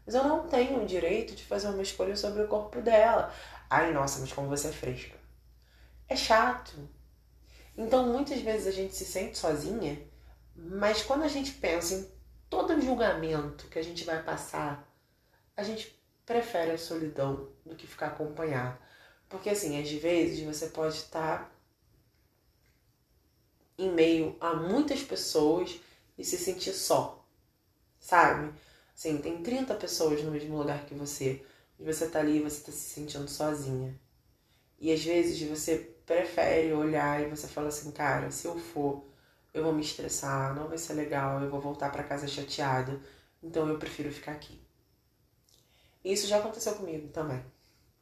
Mas 0.04 0.14
eu 0.14 0.24
não 0.24 0.46
tenho 0.48 0.82
o 0.82 0.86
direito 0.86 1.34
de 1.34 1.44
fazer 1.44 1.68
uma 1.68 1.82
escolha 1.82 2.16
sobre 2.16 2.42
o 2.42 2.48
corpo 2.48 2.80
dela. 2.80 3.32
Ai, 3.70 3.92
nossa, 3.92 4.20
mas 4.20 4.32
como 4.32 4.48
você 4.48 4.68
é 4.68 4.72
fresca. 4.72 5.16
É 6.08 6.16
chato. 6.16 6.76
Então, 7.76 8.06
muitas 8.12 8.40
vezes 8.40 8.66
a 8.66 8.70
gente 8.70 8.94
se 8.94 9.04
sente 9.04 9.38
sozinha, 9.38 9.98
mas 10.54 11.02
quando 11.02 11.24
a 11.24 11.28
gente 11.28 11.52
pensa 11.52 11.94
em 11.94 12.13
todo 12.62 12.80
julgamento 12.80 13.66
que 13.66 13.78
a 13.78 13.82
gente 13.82 14.04
vai 14.04 14.22
passar, 14.22 14.88
a 15.56 15.64
gente 15.64 16.00
prefere 16.24 16.70
a 16.70 16.78
solidão 16.78 17.48
do 17.66 17.74
que 17.74 17.86
ficar 17.86 18.06
acompanhado. 18.06 18.78
Porque, 19.28 19.50
assim, 19.50 19.80
às 19.80 19.90
vezes 19.90 20.44
você 20.44 20.68
pode 20.68 20.94
estar 20.94 21.52
em 23.76 23.90
meio 23.90 24.36
a 24.40 24.54
muitas 24.54 25.02
pessoas 25.02 25.80
e 26.16 26.24
se 26.24 26.38
sentir 26.38 26.72
só, 26.72 27.26
sabe? 27.98 28.52
Assim, 28.94 29.18
tem 29.18 29.42
30 29.42 29.74
pessoas 29.74 30.22
no 30.22 30.30
mesmo 30.30 30.56
lugar 30.56 30.86
que 30.86 30.94
você 30.94 31.44
e 31.78 31.84
você 31.84 32.08
tá 32.08 32.20
ali 32.20 32.36
e 32.36 32.42
você 32.42 32.60
tá 32.62 32.70
se 32.70 32.94
sentindo 32.94 33.28
sozinha. 33.28 33.98
E 34.78 34.92
às 34.92 35.02
vezes 35.02 35.40
você 35.48 35.94
prefere 36.06 36.72
olhar 36.72 37.20
e 37.22 37.28
você 37.28 37.48
fala 37.48 37.68
assim, 37.68 37.90
cara, 37.90 38.30
se 38.30 38.46
eu 38.46 38.58
for, 38.58 39.04
eu 39.54 39.62
vou 39.64 39.72
me 39.72 39.82
estressar, 39.82 40.54
não 40.54 40.68
vai 40.68 40.78
ser 40.78 40.94
legal, 40.94 41.42
eu 41.42 41.50
vou 41.50 41.60
voltar 41.60 41.90
para 41.92 42.04
casa 42.04 42.28
chateada, 42.28 43.00
então 43.42 43.68
eu 43.68 43.78
prefiro 43.78 44.12
ficar 44.12 44.32
aqui. 44.32 44.60
Isso 46.04 46.26
já 46.26 46.38
aconteceu 46.38 46.74
comigo 46.76 47.08
também, 47.08 47.42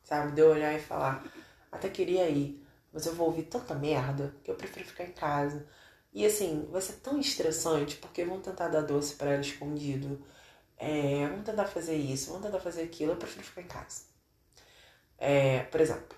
sabe? 0.03 0.33
De 0.33 0.41
eu 0.43 0.51
olhar 0.51 0.75
e 0.75 0.81
falar, 0.81 1.25
até 1.71 1.89
queria 1.89 2.29
ir, 2.29 2.65
mas 2.93 3.07
eu 3.07 3.15
vou 3.15 3.27
ouvir 3.29 3.45
tanta 3.45 3.75
merda 3.75 4.35
que 4.45 4.51
eu 4.51 4.57
prefiro 4.57 4.87
ficar 4.87 5.05
em 5.05 5.13
casa. 5.13 5.67
E 6.13 6.27
assim, 6.27 6.69
vai 6.71 6.81
ser 6.83 6.95
tão 6.95 7.19
estressante 7.21 7.97
porque 7.97 8.25
vão 8.25 8.41
tentar 8.41 8.69
dar 8.69 8.83
doce 8.83 9.15
para 9.17 9.33
ela 9.33 9.41
escondido. 9.43 10.25
É, 10.79 11.29
vão 11.29 11.43
tentar 11.45 11.67
fazer 11.67 11.97
isso, 11.97 12.33
vão 12.33 12.43
tentar 12.43 12.61
fazer 12.61 12.83
aquilo, 12.83 13.13
eu 13.13 13.17
prefiro 13.17 13.45
ficar 13.45 13.63
em 13.63 13.69
casa. 13.69 14.03
É, 15.19 15.63
por 15.65 15.81
exemplo, 15.81 16.17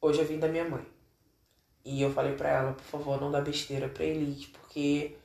hoje 0.00 0.20
eu 0.20 0.26
vim 0.26 0.38
da 0.38 0.48
minha 0.48 0.64
mãe. 0.68 0.86
E 1.84 2.00
eu 2.00 2.12
falei 2.12 2.34
pra 2.36 2.48
ela, 2.48 2.72
por 2.74 2.84
favor, 2.84 3.20
não 3.20 3.30
dá 3.30 3.40
besteira 3.40 3.88
pra 3.88 4.04
Elis, 4.04 4.46
porque 4.46 5.16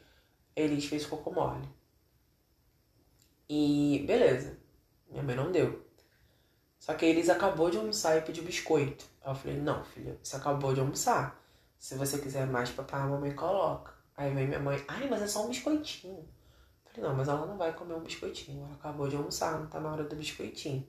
Elis 0.56 0.86
fez 0.86 1.06
cocô 1.06 1.32
mole. 1.32 1.68
E 3.50 4.04
beleza, 4.08 4.58
minha 5.10 5.24
mãe 5.24 5.36
não 5.36 5.52
deu. 5.52 5.86
Só 6.80 6.94
que 6.94 7.06
eles 7.06 7.30
acabou 7.30 7.70
de 7.70 7.78
almoçar 7.78 8.18
e 8.18 8.22
pediu 8.22 8.44
biscoito. 8.44 9.06
Aí 9.22 9.32
eu 9.32 9.36
falei, 9.36 9.58
não, 9.58 9.84
filha, 9.84 10.18
você 10.22 10.36
acabou 10.36 10.74
de 10.74 10.80
almoçar. 10.80 11.40
Se 11.78 11.96
você 11.96 12.18
quiser 12.20 12.48
mais 12.48 12.72
papai, 12.72 13.02
a 13.02 13.08
mamãe 13.08 13.36
coloca. 13.36 13.94
Aí 14.16 14.34
vem 14.34 14.48
minha 14.48 14.60
mãe, 14.60 14.84
ai, 14.88 15.08
mas 15.10 15.22
é 15.22 15.28
só 15.28 15.46
um 15.46 15.50
biscoitinho. 15.50 16.28
Eu 16.86 16.92
falei, 16.92 17.10
não, 17.10 17.16
mas 17.16 17.28
ela 17.28 17.46
não 17.46 17.58
vai 17.58 17.74
comer 17.74 17.94
um 17.94 18.02
biscoitinho. 18.02 18.66
Ela 18.66 18.76
acabou 18.76 19.08
de 19.08 19.16
almoçar, 19.16 19.60
não 19.60 19.68
tá 19.68 19.80
na 19.80 19.92
hora 19.92 20.04
do 20.04 20.16
biscoitinho. 20.16 20.88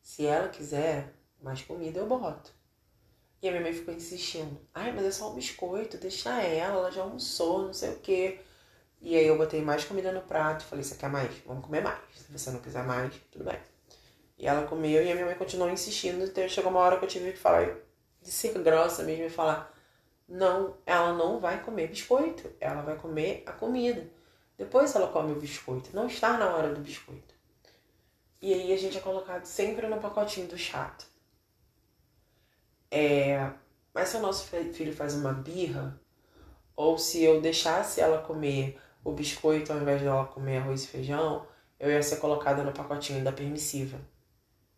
Se 0.00 0.24
ela 0.24 0.48
quiser 0.48 1.14
mais 1.42 1.62
comida, 1.62 1.98
eu 1.98 2.06
boto. 2.06 2.53
E 3.44 3.48
a 3.48 3.50
minha 3.50 3.62
mãe 3.62 3.74
ficou 3.74 3.92
insistindo. 3.92 4.58
Ai, 4.72 4.90
mas 4.90 5.04
é 5.04 5.10
só 5.10 5.30
um 5.30 5.34
biscoito, 5.34 5.98
deixa 5.98 6.30
ela, 6.40 6.78
ela 6.78 6.90
já 6.90 7.02
almoçou, 7.02 7.66
não 7.66 7.74
sei 7.74 7.90
o 7.90 7.98
quê. 7.98 8.40
E 9.02 9.14
aí 9.14 9.26
eu 9.26 9.36
botei 9.36 9.60
mais 9.60 9.84
comida 9.84 10.10
no 10.10 10.22
prato. 10.22 10.64
Falei, 10.64 10.82
você 10.82 10.94
quer 10.94 11.10
mais? 11.10 11.30
Vamos 11.44 11.62
comer 11.62 11.82
mais. 11.82 11.98
Se 12.14 12.32
você 12.32 12.50
não 12.50 12.60
quiser 12.60 12.82
mais, 12.84 13.12
tudo 13.30 13.44
bem. 13.44 13.58
E 14.38 14.46
ela 14.46 14.66
comeu 14.66 15.04
e 15.04 15.10
a 15.10 15.14
minha 15.14 15.26
mãe 15.26 15.34
continuou 15.34 15.70
insistindo. 15.70 16.24
Então 16.24 16.48
chegou 16.48 16.70
uma 16.70 16.80
hora 16.80 16.96
que 16.96 17.04
eu 17.04 17.08
tive 17.08 17.32
que 17.32 17.38
falar, 17.38 17.76
de 18.22 18.30
ser 18.30 18.58
grossa 18.60 19.02
mesmo, 19.02 19.26
e 19.26 19.28
falar: 19.28 19.70
não, 20.26 20.78
ela 20.86 21.12
não 21.12 21.38
vai 21.38 21.62
comer 21.62 21.88
biscoito, 21.88 22.50
ela 22.58 22.80
vai 22.80 22.96
comer 22.96 23.42
a 23.44 23.52
comida. 23.52 24.08
Depois 24.56 24.94
ela 24.94 25.08
come 25.08 25.32
o 25.32 25.38
biscoito. 25.38 25.90
Não 25.92 26.06
está 26.06 26.38
na 26.38 26.56
hora 26.56 26.72
do 26.72 26.80
biscoito. 26.80 27.34
E 28.40 28.54
aí 28.54 28.72
a 28.72 28.78
gente 28.78 28.96
é 28.96 29.02
colocado 29.02 29.44
sempre 29.44 29.86
no 29.86 30.00
pacotinho 30.00 30.48
do 30.48 30.56
chato. 30.56 31.12
É, 32.94 33.52
mas 33.92 34.10
se 34.10 34.16
o 34.16 34.20
nosso 34.20 34.46
filho 34.46 34.94
faz 34.94 35.14
uma 35.14 35.32
birra, 35.32 36.00
ou 36.76 36.98
se 36.98 37.22
eu 37.24 37.40
deixasse 37.40 38.00
ela 38.00 38.18
comer 38.22 38.78
o 39.02 39.12
biscoito 39.12 39.72
ao 39.72 39.80
invés 39.80 40.02
dela 40.02 40.26
comer 40.26 40.58
arroz 40.58 40.84
e 40.84 40.88
feijão, 40.88 41.46
eu 41.80 41.90
ia 41.90 42.02
ser 42.02 42.16
colocada 42.18 42.62
no 42.62 42.72
pacotinho 42.72 43.24
da 43.24 43.32
permissiva 43.32 43.98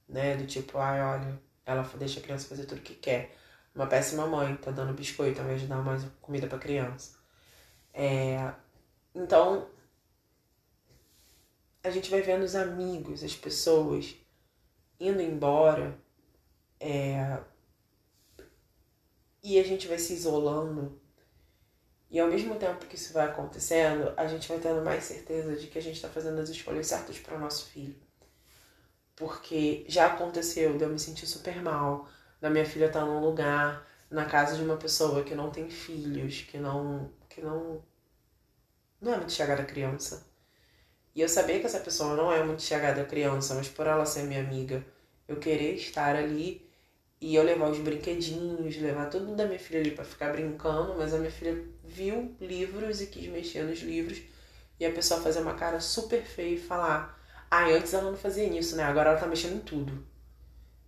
né? 0.09 0.37
Do 0.37 0.47
tipo, 0.47 0.79
ai, 0.79 1.03
olha, 1.03 1.41
ela 1.65 1.83
deixa 1.99 2.21
a 2.21 2.23
criança 2.23 2.49
fazer 2.49 2.67
tudo 2.67 2.81
que 2.81 2.95
quer. 2.95 3.35
Uma 3.75 3.87
péssima 3.87 4.27
mãe, 4.27 4.57
tá 4.57 4.71
dando 4.71 4.95
biscoito 4.95 5.41
ao 5.41 5.47
invés 5.47 5.61
de 5.61 5.67
dar 5.67 5.83
mais 5.83 6.05
comida 6.21 6.47
pra 6.47 6.59
criança. 6.59 7.19
É... 7.93 8.53
Então, 9.15 9.69
a 11.83 11.91
gente 11.91 12.11
vai 12.11 12.23
vendo 12.23 12.43
os 12.43 12.55
amigos, 12.55 13.23
as 13.23 13.35
pessoas 13.35 14.15
indo 14.99 15.21
embora. 15.21 15.99
É... 16.81 17.39
E 19.49 19.61
a 19.61 19.63
gente 19.63 19.87
vai 19.87 19.97
se 19.97 20.13
isolando. 20.13 21.01
E 22.11 22.19
ao 22.19 22.27
mesmo 22.27 22.57
tempo 22.57 22.85
que 22.87 22.97
isso 22.97 23.13
vai 23.13 23.27
acontecendo, 23.27 24.13
a 24.17 24.27
gente 24.27 24.49
vai 24.49 24.59
tendo 24.59 24.85
mais 24.85 25.05
certeza 25.05 25.55
de 25.55 25.69
que 25.69 25.79
a 25.79 25.81
gente 25.81 25.95
está 25.95 26.09
fazendo 26.09 26.41
as 26.41 26.49
escolhas 26.49 26.89
certas 26.89 27.21
para 27.21 27.37
o 27.37 27.39
nosso 27.39 27.67
filho. 27.67 27.95
Porque 29.15 29.85
já 29.87 30.07
aconteceu 30.07 30.77
de 30.77 30.83
eu 30.83 30.89
me 30.89 30.99
sentir 30.99 31.29
super 31.29 31.63
mal, 31.63 32.09
da 32.41 32.51
minha 32.51 32.67
filha 32.67 32.87
estar 32.87 33.03
tá 33.03 33.07
num 33.07 33.21
lugar, 33.21 33.87
na 34.11 34.25
casa 34.25 34.57
de 34.57 34.65
uma 34.65 34.77
pessoa 34.77 35.23
que 35.23 35.37
não 35.37 35.49
tem 35.49 35.71
filhos, 35.71 36.43
que 36.43 36.59
não. 36.59 37.13
que 37.29 37.41
não. 37.41 37.81
não 39.01 39.15
é 39.15 39.17
muito 39.17 39.33
chegada 39.33 39.63
à 39.63 39.65
criança. 39.65 40.27
E 41.15 41.21
eu 41.21 41.29
sabia 41.29 41.61
que 41.61 41.67
essa 41.67 41.79
pessoa 41.79 42.17
não 42.17 42.33
é 42.33 42.43
muito 42.43 42.63
chegada 42.63 43.01
à 43.01 43.05
criança, 43.05 43.55
mas 43.55 43.69
por 43.69 43.87
ela 43.87 44.07
ser 44.07 44.25
minha 44.25 44.41
amiga, 44.41 44.85
eu 45.29 45.37
querer 45.37 45.77
estar 45.77 46.17
ali 46.17 46.66
e 47.21 47.35
eu 47.35 47.43
levar 47.43 47.71
os 47.71 47.79
brinquedinhos, 47.79 48.77
levar 48.77 49.09
tudo 49.09 49.35
da 49.35 49.47
minha 49.47 49.59
filha 49.59 49.81
ali 49.81 49.91
para 49.91 50.05
ficar 50.05 50.33
brincando, 50.33 50.95
mas 50.97 51.15
a 51.15 51.19
minha 51.19 51.31
filha 51.31 51.65
viu 51.85 52.35
livros 52.41 53.01
e 53.01 53.07
quis 53.07 53.27
mexer 53.29 53.63
nos 53.65 53.81
livros 53.81 54.21
e 54.79 54.85
a 54.85 54.93
pessoa 54.93 55.21
fazer 55.21 55.41
uma 55.41 55.55
cara 55.55 55.81
super 55.81 56.23
feia 56.23 56.55
e 56.55 56.61
falar: 56.61 57.19
ah, 57.51 57.65
antes 57.67 57.95
ela 57.95 58.11
não 58.11 58.17
fazia 58.17 58.45
isso, 58.45 58.77
né? 58.77 58.85
Agora 58.85 59.11
ela 59.11 59.19
tá 59.19 59.27
mexendo 59.27 59.57
em 59.57 59.61
tudo. 59.61 60.07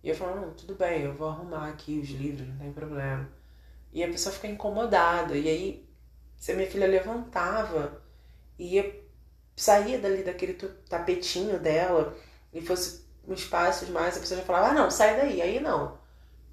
E 0.03 0.09
eu 0.09 0.15
falo, 0.15 0.39
não, 0.39 0.53
tudo 0.53 0.75
bem, 0.75 1.03
eu 1.03 1.13
vou 1.13 1.27
arrumar 1.27 1.69
aqui 1.69 1.99
os 1.99 2.09
livros, 2.09 2.47
não 2.47 2.57
tem 2.57 2.71
problema. 2.71 3.29
E 3.91 4.03
a 4.03 4.07
pessoa 4.07 4.33
fica 4.33 4.47
incomodada. 4.47 5.35
E 5.35 5.47
aí, 5.49 5.89
se 6.37 6.51
a 6.51 6.55
minha 6.55 6.69
filha 6.69 6.87
levantava 6.87 8.01
e 8.57 8.75
ia, 8.75 9.03
saía 9.55 9.99
dali 9.99 10.23
daquele 10.23 10.53
tapetinho 10.53 11.59
dela 11.59 12.15
e 12.53 12.61
fosse 12.61 13.05
uns 13.27 13.45
passos 13.45 13.89
mais, 13.89 14.15
a 14.17 14.19
pessoa 14.21 14.39
já 14.39 14.45
falava, 14.45 14.67
ah, 14.69 14.73
não, 14.73 14.91
sai 14.91 15.17
daí. 15.17 15.41
Aí 15.41 15.59
não. 15.59 15.97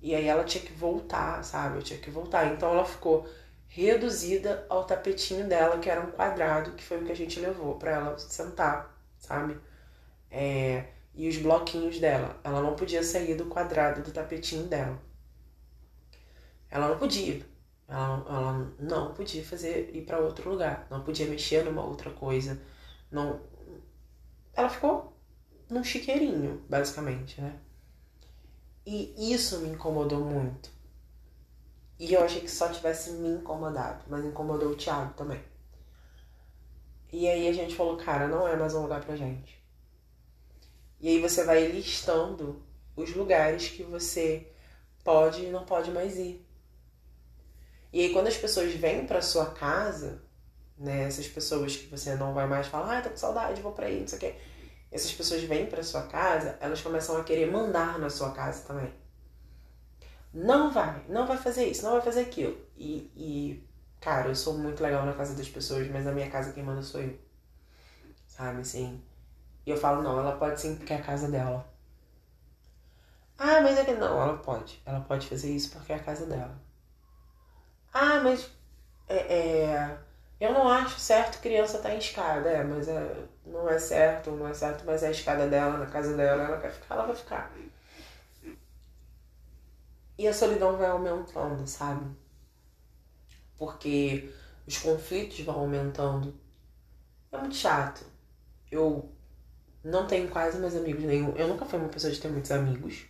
E 0.00 0.14
aí 0.14 0.26
ela 0.26 0.44
tinha 0.44 0.64
que 0.64 0.72
voltar, 0.72 1.42
sabe? 1.44 1.78
Eu 1.78 1.82
tinha 1.82 1.98
que 1.98 2.10
voltar. 2.10 2.46
Então 2.52 2.70
ela 2.70 2.84
ficou 2.84 3.28
reduzida 3.68 4.66
ao 4.68 4.84
tapetinho 4.84 5.48
dela, 5.48 5.78
que 5.78 5.90
era 5.90 6.00
um 6.00 6.10
quadrado, 6.10 6.72
que 6.72 6.84
foi 6.84 6.98
o 7.02 7.04
que 7.04 7.12
a 7.12 7.16
gente 7.16 7.40
levou 7.40 7.76
para 7.76 7.90
ela 7.92 8.18
sentar, 8.18 8.96
sabe? 9.18 9.58
É, 10.30 10.84
e 11.14 11.28
os 11.28 11.36
bloquinhos 11.38 11.98
dela. 11.98 12.38
Ela 12.44 12.62
não 12.62 12.76
podia 12.76 13.02
sair 13.02 13.34
do 13.34 13.46
quadrado 13.46 14.02
do 14.02 14.12
tapetinho 14.12 14.66
dela. 14.66 15.00
Ela 16.70 16.88
não 16.88 16.98
podia. 16.98 17.44
Ela, 17.88 18.24
ela 18.28 18.74
não 18.78 19.14
podia 19.14 19.44
fazer 19.44 19.90
ir 19.94 20.02
para 20.04 20.18
outro 20.18 20.50
lugar. 20.50 20.86
Não 20.90 21.02
podia 21.02 21.26
mexer 21.26 21.64
numa 21.64 21.84
outra 21.84 22.10
coisa. 22.10 22.60
Não. 23.10 23.40
Ela 24.54 24.68
ficou 24.68 25.16
num 25.70 25.84
chiqueirinho, 25.84 26.64
basicamente, 26.68 27.40
né? 27.40 27.58
E 28.86 29.34
isso 29.34 29.58
me 29.58 29.70
incomodou 29.70 30.20
muito. 30.20 30.70
E 31.98 32.12
eu 32.14 32.22
achei 32.22 32.40
que 32.40 32.50
só 32.50 32.68
tivesse 32.68 33.10
me 33.12 33.28
incomodado, 33.28 34.04
mas 34.08 34.24
incomodou 34.24 34.70
o 34.70 34.76
Thiago 34.76 35.12
também. 35.14 35.42
E 37.12 37.28
aí 37.28 37.48
a 37.48 37.52
gente 37.52 37.74
falou, 37.74 37.96
cara, 37.96 38.28
não 38.28 38.46
é 38.46 38.54
mais 38.54 38.74
um 38.74 38.82
lugar 38.82 39.04
pra 39.04 39.16
gente. 39.16 39.60
E 41.00 41.08
aí 41.08 41.20
você 41.20 41.42
vai 41.42 41.66
listando 41.66 42.62
os 42.94 43.14
lugares 43.14 43.68
que 43.68 43.82
você 43.82 44.52
pode 45.02 45.44
e 45.44 45.50
não 45.50 45.64
pode 45.64 45.90
mais 45.90 46.16
ir. 46.16 46.46
E 47.92 48.02
aí 48.02 48.12
quando 48.12 48.28
as 48.28 48.36
pessoas 48.36 48.72
vêm 48.74 49.06
para 49.06 49.20
sua 49.20 49.46
casa, 49.46 50.22
né, 50.78 51.04
essas 51.04 51.26
pessoas 51.26 51.76
que 51.76 51.86
você 51.86 52.14
não 52.14 52.34
vai 52.34 52.46
mais 52.46 52.66
falar, 52.66 52.98
ah, 52.98 53.02
tô 53.02 53.10
com 53.10 53.16
saudade, 53.16 53.62
vou 53.62 53.72
para 53.72 53.86
aí, 53.86 54.00
não 54.00 54.08
sei 54.08 54.18
o 54.18 54.20
quê. 54.20 54.36
Essas 54.90 55.12
pessoas 55.12 55.42
vêm 55.42 55.66
para 55.66 55.82
sua 55.82 56.02
casa, 56.02 56.56
elas 56.60 56.80
começam 56.80 57.16
a 57.16 57.24
querer 57.24 57.50
mandar 57.50 57.98
na 57.98 58.08
sua 58.08 58.32
casa 58.32 58.66
também. 58.66 58.92
Não 60.32 60.70
vai, 60.70 61.04
não 61.08 61.26
vai 61.26 61.36
fazer 61.36 61.66
isso, 61.66 61.84
não 61.84 61.92
vai 61.92 62.02
fazer 62.02 62.20
aquilo. 62.20 62.56
E, 62.76 63.10
e 63.16 63.68
cara, 64.00 64.28
eu 64.28 64.34
sou 64.34 64.58
muito 64.58 64.82
legal 64.82 65.04
na 65.06 65.14
casa 65.14 65.34
das 65.34 65.48
pessoas, 65.48 65.88
mas 65.90 66.04
na 66.04 66.12
minha 66.12 66.30
casa 66.30 66.52
quem 66.52 66.62
manda 66.62 66.82
sou 66.82 67.00
eu. 67.00 67.18
Sabe, 68.26 68.60
assim, 68.60 69.02
e 69.64 69.70
eu 69.70 69.76
falo, 69.76 70.02
não, 70.02 70.18
ela 70.18 70.36
pode 70.36 70.60
sim 70.60 70.76
porque 70.76 70.92
é 70.92 70.96
a 70.96 71.02
casa 71.02 71.30
dela. 71.30 71.66
Ah, 73.38 73.60
mas 73.60 73.78
é 73.78 73.84
que 73.84 73.92
não, 73.92 74.20
ela 74.20 74.38
pode. 74.38 74.80
Ela 74.86 75.00
pode 75.00 75.28
fazer 75.28 75.50
isso 75.54 75.70
porque 75.70 75.92
é 75.92 75.96
a 75.96 76.02
casa 76.02 76.26
dela. 76.26 76.58
Ah, 77.92 78.20
mas 78.22 78.50
é, 79.08 79.16
é, 79.16 79.98
eu 80.40 80.52
não 80.52 80.68
acho 80.68 81.00
certo 81.00 81.40
criança 81.40 81.78
estar 81.78 81.88
tá 81.90 81.94
em 81.94 81.98
escada. 81.98 82.48
É, 82.48 82.62
mas 82.64 82.88
é, 82.88 83.24
não 83.46 83.68
é 83.70 83.78
certo, 83.78 84.30
não 84.32 84.48
é 84.48 84.54
certo, 84.54 84.84
mas 84.84 85.02
é 85.02 85.08
a 85.08 85.10
escada 85.10 85.46
dela, 85.48 85.78
na 85.78 85.86
casa 85.86 86.16
dela, 86.16 86.44
ela 86.44 86.60
quer 86.60 86.72
ficar, 86.72 86.94
ela 86.96 87.06
vai 87.06 87.16
ficar. 87.16 87.52
E 90.18 90.26
a 90.26 90.34
solidão 90.34 90.76
vai 90.76 90.88
aumentando, 90.88 91.66
sabe? 91.66 92.06
Porque 93.58 94.30
os 94.66 94.78
conflitos 94.78 95.40
vão 95.40 95.60
aumentando. 95.60 96.34
É 97.30 97.38
muito 97.38 97.54
chato. 97.54 98.04
Eu 98.70 99.10
não 99.84 100.06
tenho 100.06 100.28
quase 100.28 100.58
mais 100.58 100.74
amigos 100.74 101.04
nenhum. 101.04 101.34
Eu 101.36 101.48
nunca 101.48 101.64
fui 101.64 101.78
uma 101.78 101.88
pessoa 101.88 102.12
de 102.12 102.20
ter 102.20 102.28
muitos 102.28 102.50
amigos. 102.50 103.06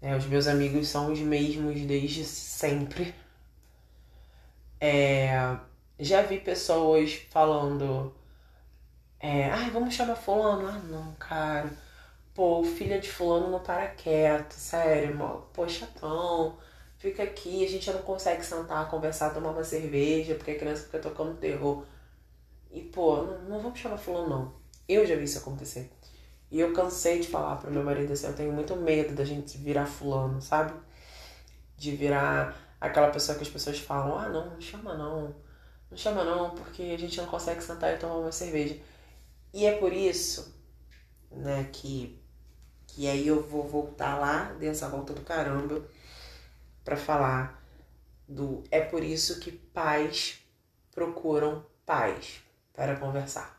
É, 0.00 0.16
os 0.16 0.26
meus 0.26 0.46
amigos 0.46 0.88
são 0.88 1.12
os 1.12 1.18
mesmos 1.20 1.80
desde 1.82 2.24
sempre. 2.24 3.14
É, 4.80 5.56
já 5.98 6.22
vi 6.22 6.40
pessoas 6.40 7.14
falando. 7.30 8.14
É, 9.20 9.50
Ai, 9.50 9.70
vamos 9.70 9.94
chamar 9.94 10.16
fulano. 10.16 10.66
Ah, 10.68 10.78
não, 10.78 11.12
cara. 11.14 11.70
Pô, 12.34 12.62
filha 12.64 13.00
de 13.00 13.10
fulano 13.10 13.50
não 13.50 13.60
para 13.60 13.88
quieto, 13.88 14.52
sério, 14.52 15.16
mano. 15.16 15.46
Pô, 15.52 15.68
chatão. 15.68 16.56
Fica 16.98 17.22
aqui, 17.22 17.64
a 17.64 17.68
gente 17.68 17.90
não 17.92 18.02
consegue 18.02 18.44
sentar, 18.44 18.88
conversar, 18.90 19.30
tomar 19.34 19.50
uma 19.50 19.64
cerveja, 19.64 20.34
porque 20.34 20.52
a 20.52 20.58
criança 20.58 20.84
fica 20.84 20.98
tocando 20.98 21.36
terror. 21.38 21.84
E, 22.70 22.82
pô, 22.82 23.18
não, 23.22 23.42
não 23.42 23.60
vamos 23.60 23.78
chamar 23.78 23.98
fulano, 23.98 24.28
não. 24.28 24.54
Eu 24.88 25.06
já 25.06 25.16
vi 25.16 25.24
isso 25.24 25.38
acontecer. 25.38 25.90
E 26.50 26.60
eu 26.60 26.72
cansei 26.72 27.20
de 27.20 27.28
falar 27.28 27.56
pro 27.56 27.70
meu 27.70 27.82
marido 27.84 28.12
assim, 28.12 28.26
eu 28.26 28.34
tenho 28.36 28.52
muito 28.52 28.74
medo 28.76 29.14
da 29.14 29.24
gente 29.24 29.58
virar 29.58 29.86
fulano, 29.86 30.40
sabe? 30.40 30.72
De 31.76 31.92
virar 31.96 32.56
aquela 32.80 33.10
pessoa 33.10 33.36
que 33.36 33.44
as 33.44 33.50
pessoas 33.50 33.78
falam, 33.78 34.18
ah 34.18 34.28
não, 34.28 34.50
não 34.50 34.60
chama 34.60 34.94
não. 34.96 35.34
Não 35.90 35.96
chama 35.96 36.24
não, 36.24 36.50
porque 36.50 36.82
a 36.82 36.98
gente 36.98 37.18
não 37.18 37.26
consegue 37.26 37.62
sentar 37.62 37.94
e 37.94 37.98
tomar 37.98 38.16
uma 38.16 38.32
cerveja. 38.32 38.76
E 39.52 39.66
é 39.66 39.76
por 39.78 39.92
isso, 39.92 40.54
né, 41.30 41.68
que, 41.72 42.22
que 42.86 43.08
aí 43.08 43.26
eu 43.26 43.42
vou 43.42 43.66
voltar 43.66 44.18
lá 44.18 44.52
dessa 44.54 44.88
volta 44.88 45.12
do 45.12 45.22
caramba 45.22 45.82
para 46.84 46.96
falar 46.96 47.62
do 48.28 48.62
é 48.70 48.80
por 48.80 49.02
isso 49.02 49.40
que 49.40 49.50
pais 49.52 50.40
procuram 50.92 51.64
pais 51.86 52.42
para 52.74 52.96
conversar 52.96 53.58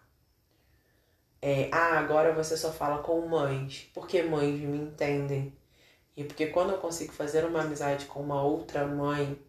é, 1.41 1.69
ah, 1.71 1.97
agora 1.99 2.33
você 2.33 2.57
só 2.57 2.71
fala 2.71 3.01
com 3.01 3.25
mães, 3.27 3.89
porque 3.93 4.21
mães 4.23 4.59
me 4.59 4.77
entendem. 4.77 5.57
E 6.15 6.23
porque 6.23 6.47
quando 6.47 6.71
eu 6.71 6.77
consigo 6.79 7.13
fazer 7.13 7.45
uma 7.45 7.61
amizade 7.61 8.05
com 8.05 8.21
uma 8.21 8.43
outra 8.43 8.85
mãe, 8.85 9.39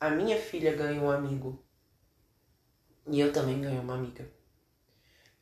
a 0.00 0.10
minha 0.10 0.36
filha 0.40 0.74
ganha 0.76 1.00
um 1.00 1.10
amigo. 1.10 1.62
E 3.06 3.20
eu 3.20 3.32
também 3.32 3.60
ganho 3.60 3.80
uma 3.82 3.94
amiga. 3.94 4.28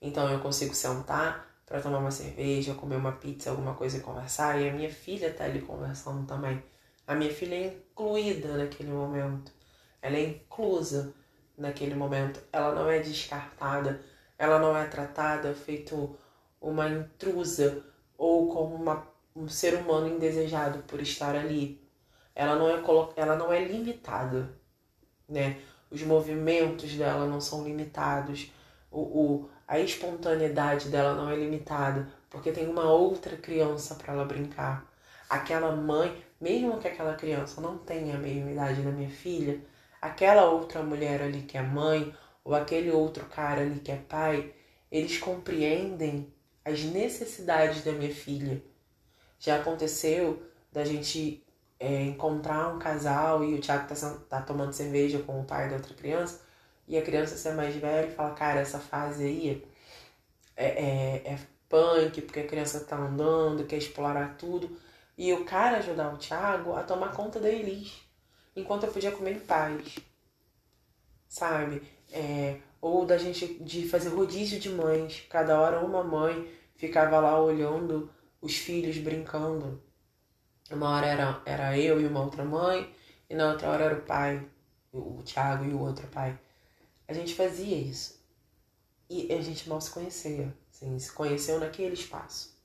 Então 0.03 0.31
eu 0.31 0.41
consigo 0.41 0.75
sentar 0.75 1.47
para 1.65 1.81
tomar 1.81 1.99
uma 1.99 2.11
cerveja, 2.11 2.75
comer 2.75 2.97
uma 2.97 3.13
pizza, 3.13 3.51
alguma 3.51 3.75
coisa 3.75 3.97
e 3.97 4.01
conversar, 4.01 4.61
e 4.61 4.69
a 4.69 4.73
minha 4.73 4.91
filha 4.91 5.33
tá 5.33 5.45
ali 5.45 5.63
conversando 5.63 6.27
também. 6.27 6.63
A 7.07 7.15
minha 7.15 7.33
filha 7.33 7.55
é 7.55 7.67
incluída 7.69 8.59
naquele 8.59 8.91
momento. 8.91 9.51
Ela 10.03 10.17
é 10.17 10.25
inclusa 10.25 11.15
naquele 11.57 11.95
momento. 11.95 12.41
Ela 12.53 12.75
não 12.75 12.91
é 12.91 12.99
descartada 12.99 14.03
ela 14.43 14.59
não 14.59 14.77
é 14.77 14.85
tratada 14.87 15.55
feito 15.55 16.19
uma 16.61 16.89
intrusa 16.89 17.85
ou 18.19 18.49
como 18.53 18.75
uma, 18.75 19.07
um 19.37 19.49
ser 19.49 19.75
humano 19.77 20.09
indesejado 20.09 20.81
por 20.81 21.01
estar 21.01 21.37
ali. 21.37 21.81
Ela 22.35 22.57
não 22.57 22.69
é, 22.69 22.83
ela 23.15 23.37
não 23.37 23.53
é 23.53 23.65
limitada, 23.65 24.53
né? 25.29 25.61
Os 25.89 26.03
movimentos 26.03 26.93
dela 26.97 27.25
não 27.25 27.41
são 27.41 27.63
limitados, 27.63 28.51
o, 28.91 29.01
o, 29.01 29.51
a 29.73 29.79
espontaneidade 29.79 30.91
dela 30.91 31.15
não 31.15 31.31
é 31.31 31.35
limitada, 31.35 32.07
porque 32.29 32.53
tem 32.53 32.69
uma 32.69 32.93
outra 32.93 33.39
criança 33.39 33.95
para 33.95 34.13
ela 34.13 34.23
brincar. 34.23 34.87
Aquela 35.31 35.75
mãe, 35.75 36.23
mesmo 36.39 36.77
que 36.77 36.87
aquela 36.87 37.15
criança 37.15 37.59
não 37.59 37.79
tenha 37.79 38.17
a 38.17 38.19
mesma 38.19 38.51
idade 38.51 38.83
da 38.83 38.91
minha 38.91 39.09
filha, 39.09 39.63
aquela 39.99 40.45
outra 40.51 40.83
mulher 40.83 41.23
ali 41.23 41.41
que 41.41 41.57
é 41.57 41.63
mãe, 41.63 42.15
ou 42.45 42.55
aquele 42.55 42.91
outro 42.91 43.25
cara 43.25 43.63
ali 43.63 43.81
que 43.81 43.91
é 43.91 43.97
pai, 43.97 44.53
eles 44.91 45.17
compreendem 45.17 46.31
as 46.63 46.83
necessidades 46.83 47.83
da 47.83 47.93
minha 47.93 48.15
filha. 48.15 48.63
Já 49.39 49.57
aconteceu 49.57 50.43
da 50.71 50.85
gente 50.85 51.43
é, 51.81 52.03
encontrar 52.03 52.75
um 52.75 52.79
casal 52.79 53.43
e 53.43 53.55
o 53.55 53.59
Thiago 53.59 53.89
tá, 53.89 54.19
tá 54.29 54.43
tomando 54.43 54.75
cerveja 54.75 55.21
com 55.21 55.41
o 55.41 55.45
pai 55.45 55.71
da 55.71 55.77
outra 55.77 55.95
criança 55.95 56.52
e 56.87 56.99
a 56.99 57.03
criança 57.03 57.37
ser 57.37 57.55
mais 57.55 57.75
velha 57.77 58.09
e 58.09 58.15
fala, 58.15 58.35
cara, 58.35 58.61
essa 58.61 58.79
fase 58.79 59.25
aí 59.25 59.65
é, 60.57 60.67
é, 60.67 61.33
é 61.33 61.39
punk, 61.69 62.21
porque 62.23 62.41
a 62.41 62.47
criança 62.47 62.81
tá 62.81 62.97
andando, 62.97 63.67
quer 63.67 63.77
explorar 63.77 64.37
tudo. 64.37 64.77
E 65.17 65.33
o 65.33 65.45
cara 65.45 65.79
ajudar 65.79 66.13
o 66.13 66.19
Thiago 66.19 66.75
a 66.75 66.83
tomar 66.83 67.13
conta 67.13 67.39
da 67.41 67.49
Elis, 67.49 68.03
enquanto 68.57 68.85
eu 68.85 68.93
podia 68.93 69.13
comer 69.13 69.33
em 69.33 69.41
paz. 69.41 69.99
Sabe? 71.29 71.83
É, 72.11 72.59
ou 72.81 73.07
da 73.07 73.17
gente 73.17 73.55
de 73.63 73.89
fazer 73.89 74.11
rodízio 74.11 74.61
de 74.61 74.69
mães. 74.69 75.25
Cada 75.31 75.61
hora 75.61 75.81
uma 75.81 76.03
mãe 76.05 76.51
ficava 76.77 77.21
lá 77.21 77.41
olhando 77.41 78.11
os 78.41 78.57
filhos 78.57 78.99
brincando. 78.99 79.83
Uma 80.71 80.91
hora 80.97 81.07
era, 81.07 81.43
era 81.47 81.79
eu 81.79 82.01
e 82.01 82.07
uma 82.07 82.23
outra 82.23 82.45
mãe, 82.45 82.93
e 83.31 83.35
na 83.35 83.53
outra 83.53 83.69
hora 83.69 83.85
era 83.85 83.95
o 83.95 84.03
pai, 84.03 84.47
o 84.93 85.23
Tiago 85.23 85.65
e 85.65 85.73
o 85.73 85.81
outro 85.81 86.07
pai. 86.09 86.39
A 87.13 87.15
gente 87.15 87.35
fazia 87.35 87.77
isso. 87.77 88.19
E 89.11 89.31
a 89.31 89.43
gente 89.43 89.69
mal 89.69 89.81
se 89.83 89.91
conhecia. 89.91 90.57
Assim, 90.71 90.99
se 90.99 91.13
conheceu 91.13 91.61
naquele 91.61 91.93
espaço. 91.93 92.59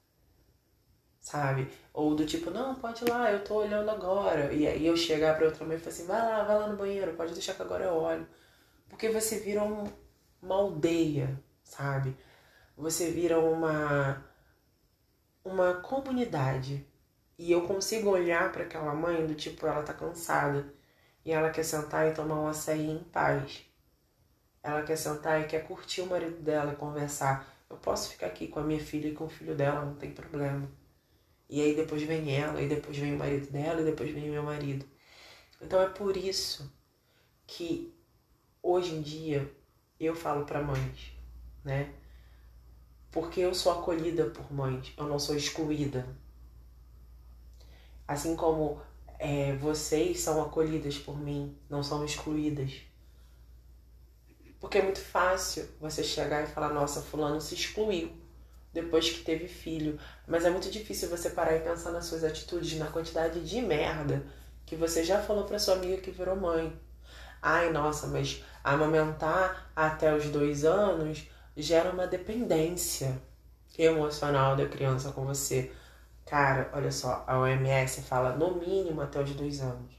Sabe? 1.19 1.69
Ou 1.93 2.15
do 2.15 2.25
tipo, 2.25 2.49
não, 2.49 2.75
pode 2.75 3.03
ir 3.03 3.10
lá, 3.10 3.29
eu 3.29 3.43
tô 3.43 3.55
olhando 3.55 3.91
agora. 3.91 4.53
E 4.53 4.65
aí 4.65 4.88
eu 4.88 4.95
chegar 4.95 5.36
pra 5.36 5.47
outra 5.47 5.65
mãe 5.65 5.75
e 5.75 5.79
falar 5.79 5.91
assim, 5.91 6.05
vai 6.05 6.21
lá, 6.21 6.43
vai 6.45 6.60
lá 6.60 6.67
no 6.67 6.77
banheiro, 6.77 7.13
pode 7.15 7.33
deixar 7.33 7.55
que 7.55 7.62
agora 7.62 7.83
eu 7.83 7.93
olho. 7.93 8.25
Porque 8.88 9.10
você 9.10 9.38
vira 9.39 9.62
um, 9.62 9.83
uma 10.41 10.55
aldeia, 10.55 11.38
sabe? 11.62 12.15
Você 12.77 13.12
vira 13.12 13.38
uma 13.39 14.23
uma 15.43 15.75
comunidade. 15.75 16.88
E 17.38 17.51
eu 17.51 17.67
consigo 17.67 18.10
olhar 18.12 18.51
para 18.53 18.63
aquela 18.63 18.93
mãe 18.95 19.27
do 19.27 19.36
tipo, 19.36 19.67
ela 19.67 19.83
tá 19.83 19.93
cansada 19.93 20.73
e 21.25 21.31
ela 21.33 21.49
quer 21.49 21.63
sentar 21.63 22.07
e 22.07 22.13
tomar 22.13 22.39
um 22.39 22.47
açaí 22.47 22.89
em 22.89 23.03
paz. 23.03 23.66
Ela 24.67 24.84
quer 24.84 24.97
sentar 24.97 25.39
e 25.39 25.45
quer 25.45 25.65
curtir 25.65 26.01
o 26.01 26.08
marido 26.08 26.41
dela, 26.41 26.75
conversar. 26.75 27.47
Eu 27.69 27.77
posso 27.77 28.10
ficar 28.10 28.27
aqui 28.27 28.49
com 28.49 28.60
a 28.60 28.63
minha 28.63 28.82
filha 28.82 29.08
e 29.08 29.13
com 29.13 29.23
o 29.23 29.30
filho 29.30 29.56
dela, 29.56 29.86
não 29.86 29.95
tem 29.95 30.12
problema. 30.12 30.69
E 31.49 31.62
aí 31.62 31.73
depois 31.73 32.03
vem 32.03 32.36
ela, 32.36 32.62
e 32.62 32.67
depois 32.67 32.97
vem 32.97 33.15
o 33.15 33.17
marido 33.17 33.49
dela, 33.49 33.80
e 33.80 33.86
depois 33.86 34.13
vem 34.13 34.27
o 34.27 34.34
meu 34.34 34.43
marido. 34.43 34.86
Então 35.62 35.82
é 35.82 35.88
por 35.88 36.17
isso 36.17 36.69
que 37.47 37.95
hoje 38.62 38.93
em 38.93 39.01
dia 39.01 39.49
eu 39.97 40.13
falo 40.13 40.43
para 40.43 40.62
mães, 40.62 41.13
né? 41.63 41.93
Porque 43.10 43.39
eu 43.39 43.53
sou 43.56 43.71
acolhida 43.71 44.25
por 44.25 44.51
mães, 44.51 44.93
eu 44.97 45.06
não 45.06 45.17
sou 45.17 45.38
excluída. 45.38 46.06
Assim 48.06 48.36
como 48.36 48.82
é, 49.17 49.56
vocês 49.56 50.19
são 50.19 50.43
acolhidas 50.43 50.97
por 50.97 51.17
mim, 51.17 51.58
não 51.69 51.82
são 51.82 52.03
excluídas. 52.03 52.87
Porque 54.60 54.80
é 54.80 54.82
muito 54.82 55.00
fácil 55.00 55.67
você 55.80 56.04
chegar 56.04 56.43
e 56.43 56.48
falar: 56.48 56.70
nossa, 56.70 57.02
Fulano 57.02 57.39
se 57.39 57.56
excluiu 57.56 58.12
depois 58.74 59.10
que 59.10 59.24
teve 59.24 59.48
filho. 59.48 60.00
Mas 60.28 60.46
é 60.46 60.50
muito 60.50 60.70
difícil 60.70 61.10
você 61.10 61.30
parar 61.30 61.56
e 61.56 61.62
pensar 61.62 61.91
nas 61.91 62.06
suas 62.06 62.24
atitudes, 62.24 62.78
na 62.78 62.88
quantidade 62.88 63.39
de 63.41 63.62
merda 63.62 64.26
que 64.65 64.76
você 64.76 65.04
já 65.04 65.22
falou 65.22 65.46
para 65.46 65.58
sua 65.60 65.76
amiga 65.76 66.02
que 66.02 66.12
virou 66.12 66.36
mãe. 66.36 66.78
Ai, 67.41 67.72
nossa, 67.72 68.08
mas 68.08 68.43
amamentar 68.63 69.72
até 69.76 70.13
os 70.13 70.26
dois 70.30 70.65
anos 70.65 71.30
gera 71.56 71.91
uma 71.91 72.06
dependência 72.06 73.22
emocional 73.78 74.56
da 74.56 74.67
criança 74.67 75.12
com 75.12 75.26
você. 75.26 75.72
Cara, 76.26 76.70
olha 76.74 76.91
só, 76.91 77.24
a 77.26 77.39
OMS 77.39 78.02
fala 78.02 78.36
no 78.36 78.56
mínimo 78.56 79.02
até 79.02 79.22
os 79.22 79.32
dois 79.32 79.62
anos. 79.62 79.96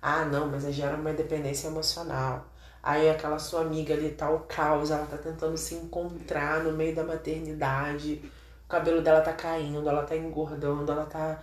Ah, 0.00 0.24
não, 0.24 0.48
mas 0.48 0.64
gera 0.74 0.96
uma 0.96 1.12
dependência 1.12 1.68
emocional. 1.68 2.51
Aí 2.82 3.08
aquela 3.08 3.38
sua 3.38 3.60
amiga 3.60 3.94
ali 3.94 4.10
tá 4.10 4.28
o 4.30 4.40
caos, 4.40 4.90
ela 4.90 5.06
tá 5.06 5.16
tentando 5.16 5.56
se 5.56 5.74
encontrar 5.76 6.64
no 6.64 6.72
meio 6.72 6.94
da 6.94 7.04
maternidade. 7.04 8.20
O 8.64 8.68
cabelo 8.68 9.00
dela 9.02 9.20
tá 9.20 9.32
caindo, 9.32 9.88
ela 9.88 10.04
tá 10.04 10.16
engordando, 10.16 10.90
ela 10.90 11.06
tá 11.06 11.42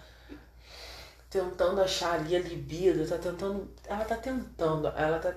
tentando 1.30 1.82
achar 1.82 2.15
ali 2.15 2.36
a 2.36 2.39
libido, 2.39 3.08
tá 3.08 3.17
tentando, 3.17 3.69
ela 3.86 4.04
tá 4.04 4.17
tentando, 4.17 4.88
ela 4.89 5.19
tá 5.19 5.34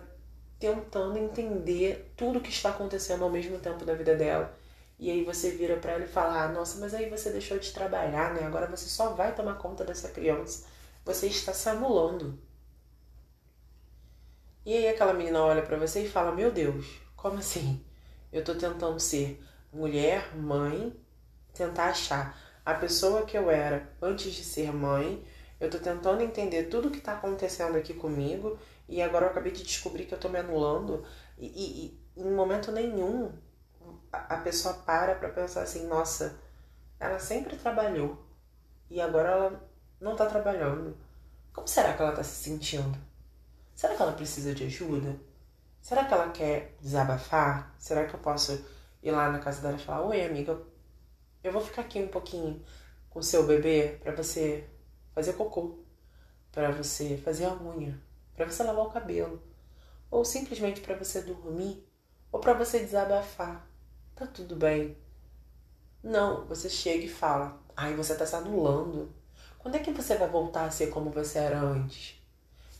tentando 0.58 1.18
entender 1.18 2.12
tudo 2.16 2.40
que 2.40 2.50
está 2.50 2.70
acontecendo 2.70 3.24
ao 3.24 3.30
mesmo 3.30 3.58
tempo 3.58 3.84
da 3.84 3.94
vida 3.94 4.16
dela. 4.16 4.52
E 4.98 5.10
aí 5.10 5.24
você 5.24 5.50
vira 5.50 5.76
para 5.76 5.92
ela 5.92 6.04
e 6.04 6.08
fala: 6.08 6.44
ah, 6.44 6.48
"Nossa, 6.48 6.78
mas 6.80 6.94
aí 6.94 7.10
você 7.10 7.30
deixou 7.30 7.58
de 7.58 7.72
trabalhar, 7.72 8.34
né? 8.34 8.44
Agora 8.46 8.66
você 8.66 8.88
só 8.88 9.10
vai 9.14 9.34
tomar 9.34 9.54
conta 9.54 9.84
dessa 9.84 10.08
criança. 10.08 10.66
Você 11.04 11.26
está 11.28 11.52
se 11.52 11.68
anulando." 11.68 12.38
E 14.64 14.76
aí 14.76 14.88
aquela 14.88 15.12
menina 15.12 15.42
olha 15.42 15.62
para 15.62 15.76
você 15.76 16.04
e 16.04 16.08
fala: 16.08 16.32
Meu 16.32 16.52
Deus, 16.52 17.00
como 17.16 17.38
assim? 17.38 17.84
Eu 18.32 18.44
tô 18.44 18.54
tentando 18.54 18.98
ser 19.00 19.42
mulher, 19.72 20.36
mãe, 20.36 20.94
tentar 21.52 21.86
achar 21.86 22.38
a 22.64 22.74
pessoa 22.74 23.26
que 23.26 23.36
eu 23.36 23.50
era 23.50 23.90
antes 24.00 24.32
de 24.32 24.44
ser 24.44 24.72
mãe. 24.72 25.24
Eu 25.58 25.70
tô 25.70 25.78
tentando 25.78 26.22
entender 26.22 26.64
tudo 26.64 26.90
que 26.90 27.00
tá 27.00 27.14
acontecendo 27.14 27.76
aqui 27.76 27.94
comigo 27.94 28.58
e 28.88 29.00
agora 29.02 29.26
eu 29.26 29.30
acabei 29.30 29.52
de 29.52 29.62
descobrir 29.64 30.06
que 30.06 30.14
eu 30.14 30.20
tô 30.20 30.28
me 30.28 30.38
anulando. 30.38 31.04
E, 31.38 31.46
e, 31.46 32.00
e 32.16 32.22
em 32.22 32.30
momento 32.30 32.70
nenhum 32.70 33.32
a, 34.12 34.34
a 34.34 34.38
pessoa 34.38 34.74
para 34.74 35.16
pra 35.16 35.28
pensar 35.28 35.62
assim: 35.62 35.86
Nossa, 35.88 36.38
ela 37.00 37.18
sempre 37.18 37.56
trabalhou 37.56 38.24
e 38.88 39.00
agora 39.00 39.30
ela 39.30 39.70
não 40.00 40.14
tá 40.14 40.26
trabalhando. 40.26 40.96
Como 41.52 41.66
será 41.66 41.94
que 41.94 42.02
ela 42.02 42.12
tá 42.12 42.22
se 42.22 42.44
sentindo? 42.44 43.11
Será 43.82 43.96
que 43.96 44.02
ela 44.02 44.12
precisa 44.12 44.54
de 44.54 44.62
ajuda? 44.62 45.16
Será 45.80 46.04
que 46.04 46.14
ela 46.14 46.30
quer 46.30 46.76
desabafar? 46.80 47.74
Será 47.80 48.06
que 48.06 48.14
eu 48.14 48.20
posso 48.20 48.64
ir 49.02 49.10
lá 49.10 49.28
na 49.28 49.40
casa 49.40 49.60
dela 49.60 49.74
e 49.74 49.80
falar: 49.80 50.06
Oi, 50.06 50.24
amiga, 50.24 50.56
eu 51.42 51.50
vou 51.50 51.60
ficar 51.60 51.82
aqui 51.82 51.98
um 51.98 52.06
pouquinho 52.06 52.64
com 53.10 53.18
o 53.18 53.22
seu 53.24 53.44
bebê 53.44 53.98
para 54.00 54.14
você 54.14 54.70
fazer 55.12 55.32
cocô, 55.32 55.80
para 56.52 56.70
você 56.70 57.16
fazer 57.16 57.46
a 57.46 57.56
unha, 57.56 58.00
para 58.36 58.46
você 58.46 58.62
lavar 58.62 58.86
o 58.86 58.90
cabelo, 58.90 59.42
ou 60.08 60.24
simplesmente 60.24 60.80
para 60.80 60.94
você 60.94 61.20
dormir, 61.20 61.84
ou 62.30 62.38
para 62.38 62.52
você 62.52 62.78
desabafar. 62.78 63.68
Tá 64.14 64.28
tudo 64.28 64.54
bem. 64.54 64.96
Não, 66.00 66.46
você 66.46 66.70
chega 66.70 67.06
e 67.06 67.08
fala: 67.08 67.60
Ai, 67.76 67.96
você 67.96 68.14
tá 68.14 68.24
se 68.24 68.36
anulando. 68.36 69.12
Quando 69.58 69.74
é 69.74 69.80
que 69.80 69.90
você 69.90 70.16
vai 70.16 70.28
voltar 70.28 70.66
a 70.66 70.70
ser 70.70 70.86
como 70.86 71.10
você 71.10 71.40
era 71.40 71.58
antes? 71.58 72.22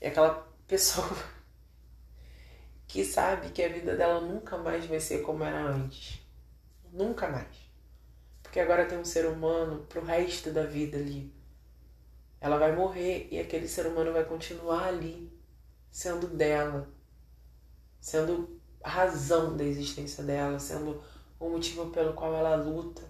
E 0.01 0.07
aquela 0.07 0.52
pessoa 0.66 1.16
que 2.87 3.05
sabe 3.05 3.51
que 3.51 3.62
a 3.62 3.68
vida 3.68 3.96
dela 3.96 4.20
nunca 4.20 4.59
mais 4.59 4.87
vai 4.87 5.01
ser 5.01 5.22
como 5.22 5.44
era 5.44 5.61
antes. 5.61 6.20
Nunca 6.92 7.29
mais. 7.29 7.57
Porque 8.42 8.61
agora 8.61 8.85
tem 8.85 8.98
um 8.98 9.05
ser 9.05 9.27
humano 9.27 9.87
pro 9.88 10.05
resto 10.05 10.51
da 10.51 10.64
vida 10.64 10.98
ali. 10.98 11.33
Ela 12.40 12.59
vai 12.59 12.75
morrer 12.75 13.29
e 13.31 13.38
aquele 13.38 13.66
ser 13.66 13.87
humano 13.87 14.12
vai 14.12 14.25
continuar 14.25 14.88
ali, 14.88 15.33
sendo 15.90 16.27
dela, 16.27 16.88
sendo 18.01 18.61
a 18.83 18.90
razão 18.90 19.57
da 19.57 19.64
existência 19.64 20.25
dela, 20.25 20.59
sendo 20.59 21.03
o 21.38 21.48
motivo 21.48 21.90
pelo 21.90 22.12
qual 22.14 22.35
ela 22.35 22.57
luta 22.57 23.03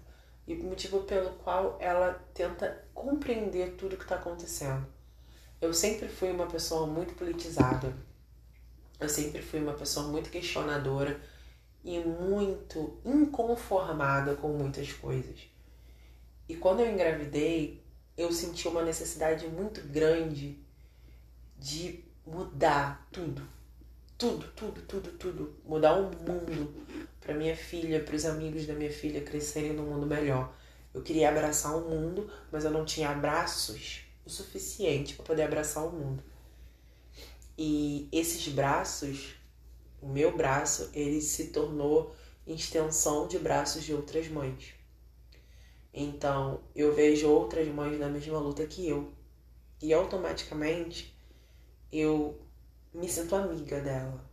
e 0.47 0.53
o 0.53 0.63
motivo 0.63 1.03
pelo 1.03 1.31
qual 1.37 1.77
ela 1.79 2.13
tenta 2.33 2.85
compreender 2.93 3.75
tudo 3.75 3.97
que 3.97 4.03
está 4.03 4.15
acontecendo. 4.15 4.85
Eu 5.63 5.73
sempre 5.73 6.09
fui 6.09 6.29
uma 6.29 6.45
pessoa 6.45 6.85
muito 6.85 7.13
politizada. 7.13 7.95
Eu 8.99 9.07
sempre 9.07 9.41
fui 9.41 9.61
uma 9.61 9.71
pessoa 9.71 10.09
muito 10.09 10.29
questionadora 10.29 11.17
e 11.85 11.99
muito 11.99 12.99
inconformada 13.05 14.35
com 14.35 14.49
muitas 14.49 14.91
coisas. 14.91 15.39
E 16.49 16.55
quando 16.57 16.81
eu 16.81 16.91
engravidei, 16.91 17.81
eu 18.17 18.29
senti 18.33 18.67
uma 18.67 18.83
necessidade 18.83 19.47
muito 19.47 19.79
grande 19.87 20.59
de 21.57 22.03
mudar 22.27 23.07
tudo. 23.09 23.47
Tudo, 24.17 24.45
tudo, 24.57 24.81
tudo, 24.81 25.11
tudo. 25.13 25.55
Mudar 25.63 25.93
o 25.93 26.11
mundo 26.11 26.73
para 27.21 27.33
minha 27.33 27.55
filha, 27.55 28.03
para 28.03 28.15
os 28.17 28.25
amigos 28.25 28.65
da 28.65 28.73
minha 28.73 28.91
filha 28.91 29.21
crescerem 29.21 29.71
num 29.71 29.85
mundo 29.85 30.05
melhor. 30.05 30.53
Eu 30.93 31.01
queria 31.01 31.29
abraçar 31.29 31.73
o 31.77 31.89
mundo, 31.89 32.29
mas 32.51 32.65
eu 32.65 32.71
não 32.71 32.83
tinha 32.83 33.11
abraços 33.11 34.03
o 34.25 34.29
suficiente 34.29 35.15
para 35.15 35.25
poder 35.25 35.43
abraçar 35.43 35.85
o 35.85 35.91
mundo. 35.91 36.23
E 37.57 38.07
esses 38.11 38.47
braços, 38.47 39.35
o 40.01 40.07
meu 40.07 40.35
braço, 40.35 40.89
ele 40.93 41.21
se 41.21 41.49
tornou 41.49 42.15
extensão 42.45 43.27
de 43.27 43.37
braços 43.37 43.83
de 43.83 43.93
outras 43.93 44.27
mães. 44.27 44.73
Então, 45.93 46.63
eu 46.75 46.93
vejo 46.93 47.29
outras 47.29 47.67
mães 47.67 47.99
na 47.99 48.09
mesma 48.09 48.39
luta 48.39 48.65
que 48.65 48.87
eu. 48.87 49.13
E 49.81 49.93
automaticamente 49.93 51.15
eu 51.91 52.41
me 52.93 53.07
sinto 53.07 53.35
amiga 53.35 53.79
dela. 53.79 54.27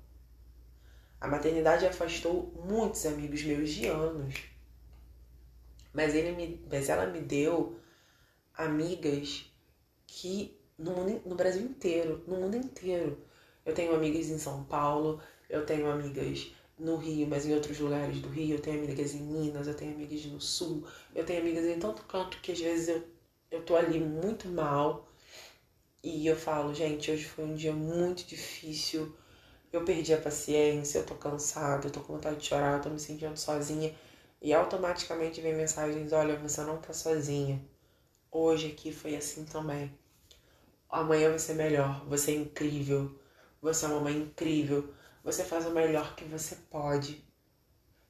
A 1.20 1.28
maternidade 1.28 1.84
afastou 1.84 2.50
muitos 2.64 3.04
amigos 3.04 3.42
meus 3.42 3.68
de 3.68 3.86
anos. 3.86 4.42
Mas, 5.92 6.14
ele 6.14 6.32
me, 6.32 6.66
mas 6.70 6.88
ela 6.88 7.06
me 7.06 7.20
deu 7.20 7.78
amigas 8.54 9.49
que 10.10 10.58
no, 10.76 10.90
mundo, 10.92 11.22
no 11.24 11.36
Brasil 11.36 11.62
inteiro, 11.62 12.22
no 12.26 12.36
mundo 12.36 12.56
inteiro. 12.56 13.16
Eu 13.64 13.74
tenho 13.74 13.94
amigas 13.94 14.28
em 14.28 14.38
São 14.38 14.64
Paulo, 14.64 15.20
eu 15.48 15.64
tenho 15.64 15.88
amigas 15.88 16.50
no 16.78 16.96
Rio, 16.96 17.28
mas 17.28 17.46
em 17.46 17.54
outros 17.54 17.78
lugares 17.78 18.20
do 18.20 18.28
Rio, 18.28 18.56
eu 18.56 18.60
tenho 18.60 18.82
amigas 18.82 19.14
em 19.14 19.22
Minas, 19.22 19.66
eu 19.68 19.74
tenho 19.74 19.94
amigas 19.94 20.24
no 20.26 20.40
Sul, 20.40 20.84
eu 21.14 21.24
tenho 21.24 21.40
amigas 21.40 21.64
em 21.64 21.78
tanto 21.78 22.02
canto 22.04 22.40
que 22.40 22.52
às 22.52 22.60
vezes 22.60 22.88
eu, 22.88 23.04
eu 23.50 23.62
tô 23.62 23.76
ali 23.76 24.00
muito 24.00 24.48
mal 24.48 25.08
e 26.02 26.26
eu 26.26 26.36
falo, 26.36 26.74
gente, 26.74 27.10
hoje 27.10 27.26
foi 27.26 27.44
um 27.44 27.54
dia 27.54 27.72
muito 27.72 28.24
difícil, 28.26 29.14
eu 29.72 29.84
perdi 29.84 30.12
a 30.14 30.20
paciência, 30.20 30.98
eu 30.98 31.06
tô 31.06 31.14
cansada, 31.14 31.86
eu 31.86 31.92
tô 31.92 32.00
com 32.00 32.14
vontade 32.14 32.38
de 32.38 32.46
chorar, 32.46 32.78
eu 32.78 32.82
tô 32.82 32.90
me 32.90 32.98
sentindo 32.98 33.36
sozinha 33.36 33.94
e 34.42 34.52
automaticamente 34.52 35.40
vem 35.40 35.54
mensagens, 35.54 36.12
olha, 36.12 36.36
você 36.36 36.62
não 36.62 36.78
tá 36.78 36.92
sozinha. 36.92 37.62
Hoje 38.32 38.68
aqui 38.68 38.92
foi 38.92 39.16
assim 39.16 39.44
também 39.44 39.92
amanhã 40.90 41.30
vai 41.30 41.38
ser 41.38 41.54
melhor, 41.54 42.04
você 42.06 42.32
é 42.32 42.34
incrível, 42.36 43.18
você 43.60 43.86
é 43.86 43.88
uma 43.88 44.00
mãe 44.00 44.16
incrível, 44.16 44.92
você 45.22 45.44
faz 45.44 45.66
o 45.66 45.70
melhor 45.70 46.14
que 46.16 46.24
você 46.24 46.56
pode. 46.70 47.24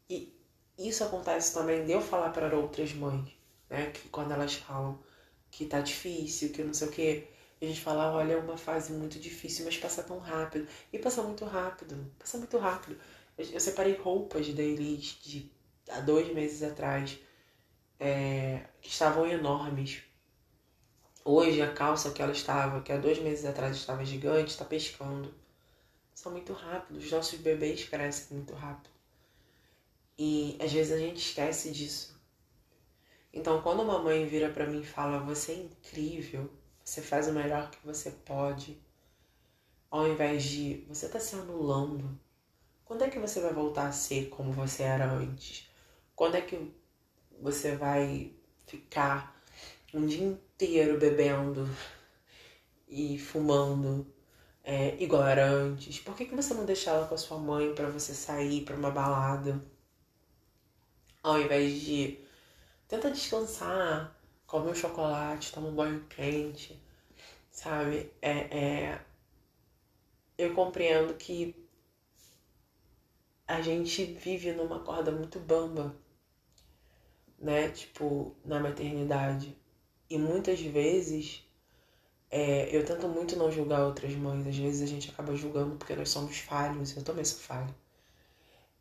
E 0.08 0.34
isso 0.78 1.04
acontece 1.04 1.54
também 1.54 1.84
de 1.84 1.92
eu 1.92 2.00
falar 2.00 2.30
para 2.30 2.56
outras 2.56 2.92
mães, 2.94 3.30
né? 3.68 3.90
Que 3.90 4.08
quando 4.08 4.32
elas 4.32 4.54
falam 4.54 4.98
que 5.50 5.66
tá 5.66 5.80
difícil, 5.80 6.52
que 6.52 6.62
não 6.62 6.72
sei 6.74 6.88
o 6.88 6.90
que, 6.90 7.28
a 7.60 7.64
gente 7.66 7.80
fala, 7.80 8.12
olha, 8.12 8.34
é 8.34 8.36
uma 8.36 8.56
fase 8.56 8.92
muito 8.92 9.18
difícil, 9.18 9.64
mas 9.66 9.76
passa 9.76 10.02
tão 10.02 10.18
rápido. 10.18 10.66
E 10.92 10.98
passa 10.98 11.22
muito 11.22 11.44
rápido, 11.44 12.10
passa 12.18 12.38
muito 12.38 12.56
rápido. 12.58 12.98
Eu 13.36 13.60
separei 13.60 13.96
roupas 13.96 14.48
da 14.54 14.62
Elis 14.62 15.18
de 15.22 15.50
há 15.90 16.00
dois 16.00 16.32
meses 16.32 16.62
atrás, 16.62 17.18
é, 17.98 18.66
que 18.80 18.88
estavam 18.88 19.26
enormes 19.26 20.02
Hoje 21.24 21.60
a 21.60 21.70
calça 21.70 22.12
que 22.12 22.22
ela 22.22 22.32
estava, 22.32 22.80
que 22.80 22.90
há 22.90 22.96
dois 22.96 23.18
meses 23.18 23.44
atrás 23.44 23.76
estava 23.76 24.04
gigante, 24.04 24.52
está 24.52 24.64
pescando. 24.64 25.34
São 26.14 26.32
muito 26.32 26.54
rápidos, 26.54 27.04
os 27.04 27.12
nossos 27.12 27.38
bebês 27.38 27.86
crescem 27.86 28.38
muito 28.38 28.54
rápido. 28.54 28.88
E 30.18 30.56
às 30.60 30.72
vezes 30.72 30.92
a 30.92 30.98
gente 30.98 31.18
esquece 31.18 31.70
disso. 31.70 32.18
Então 33.32 33.60
quando 33.60 33.82
uma 33.82 33.98
mãe 33.98 34.26
vira 34.26 34.50
para 34.50 34.66
mim 34.66 34.80
e 34.80 34.86
fala: 34.86 35.18
"Você 35.20 35.52
é 35.52 35.56
incrível, 35.56 36.50
você 36.82 37.02
faz 37.02 37.28
o 37.28 37.32
melhor 37.32 37.70
que 37.70 37.86
você 37.86 38.10
pode", 38.10 38.80
ao 39.90 40.08
invés 40.08 40.42
de 40.44 40.86
você 40.88 41.06
tá 41.06 41.20
se 41.20 41.36
anulando. 41.36 42.18
Quando 42.84 43.04
é 43.04 43.10
que 43.10 43.18
você 43.18 43.40
vai 43.40 43.52
voltar 43.52 43.88
a 43.88 43.92
ser 43.92 44.30
como 44.30 44.52
você 44.52 44.84
era 44.84 45.10
antes? 45.12 45.68
Quando 46.16 46.36
é 46.36 46.40
que 46.40 46.74
você 47.40 47.76
vai 47.76 48.34
ficar 48.66 49.39
um 49.94 50.06
dia 50.06 50.24
inteiro 50.24 50.98
bebendo 50.98 51.68
e 52.88 53.18
fumando 53.18 54.06
é, 54.62 54.96
igual 55.02 55.26
era 55.26 55.46
antes? 55.48 55.98
Por 56.00 56.14
que, 56.16 56.26
que 56.26 56.34
você 56.36 56.54
não 56.54 56.64
deixa 56.64 56.90
ela 56.90 57.06
com 57.06 57.14
a 57.14 57.18
sua 57.18 57.38
mãe 57.38 57.74
para 57.74 57.88
você 57.88 58.14
sair 58.14 58.64
para 58.64 58.76
uma 58.76 58.90
balada? 58.90 59.60
Ao 61.22 61.40
invés 61.40 61.80
de 61.80 62.18
tenta 62.88 63.10
descansar, 63.10 64.16
come 64.46 64.70
um 64.70 64.74
chocolate, 64.74 65.52
toma 65.52 65.68
um 65.68 65.74
banho 65.74 66.04
quente, 66.08 66.82
sabe? 67.50 68.12
É, 68.22 68.92
é... 68.92 69.04
Eu 70.38 70.54
compreendo 70.54 71.14
que 71.14 71.54
a 73.46 73.60
gente 73.60 74.04
vive 74.04 74.52
numa 74.52 74.80
corda 74.80 75.10
muito 75.10 75.38
bamba, 75.40 75.94
né? 77.38 77.68
Tipo, 77.70 78.36
na 78.44 78.60
maternidade. 78.60 79.59
E 80.10 80.18
muitas 80.18 80.60
vezes 80.60 81.44
é, 82.30 82.68
eu 82.76 82.84
tento 82.84 83.08
muito 83.08 83.36
não 83.36 83.50
julgar 83.50 83.84
outras 83.84 84.12
mães. 84.14 84.46
Às 84.46 84.56
vezes 84.56 84.82
a 84.82 84.86
gente 84.86 85.10
acaba 85.10 85.34
julgando 85.36 85.76
porque 85.76 85.94
nós 85.94 86.10
somos 86.10 86.38
falhos. 86.38 86.96
Eu 86.96 87.04
também 87.04 87.24
sou 87.24 87.38
falho. 87.38 87.72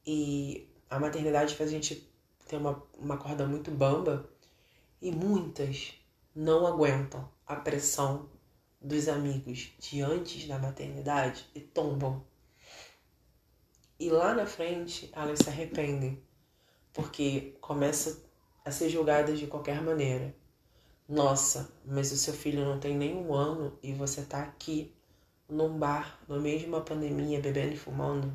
E 0.06 0.68
a 0.90 1.00
maternidade 1.00 1.56
faz 1.56 1.70
a 1.70 1.74
gente 1.74 2.12
ter 2.48 2.58
uma, 2.58 2.84
uma 2.98 3.18
corda 3.18 3.46
muito 3.46 3.70
bamba. 3.70 4.28
E 5.02 5.12
muitas 5.12 5.94
não 6.36 6.66
aguentam 6.68 7.30
a 7.46 7.56
pressão 7.56 8.30
dos 8.82 9.08
amigos 9.08 9.72
de 9.80 10.02
antes 10.02 10.48
da 10.48 10.58
maternidade 10.58 11.46
e 11.54 11.60
tombam. 11.60 12.24
E 14.00 14.10
lá 14.10 14.34
na 14.34 14.46
frente 14.46 15.10
elas 15.14 15.40
se 15.40 15.50
arrependem, 15.50 16.22
porque 16.94 17.58
começam 17.60 18.18
a 18.64 18.72
ser 18.72 18.90
julgadas 18.90 19.38
de 19.38 19.48
qualquer 19.48 19.82
maneira. 19.82 20.34
Nossa, 21.10 21.68
mas 21.84 22.12
o 22.12 22.18
seu 22.18 22.36
filho 22.36 22.64
não 22.64 22.80
tem 22.80 22.96
nem 22.96 23.16
um 23.16 23.34
ano 23.34 23.76
e 23.82 23.92
você 23.94 24.22
tá 24.22 24.44
aqui 24.44 24.94
num 25.50 25.80
bar, 25.80 26.20
no 26.28 26.40
meio 26.40 26.60
de 26.60 26.68
uma 26.68 26.82
pandemia, 26.82 27.42
bebendo 27.42 27.74
e 27.74 27.78
fumando. 27.78 28.32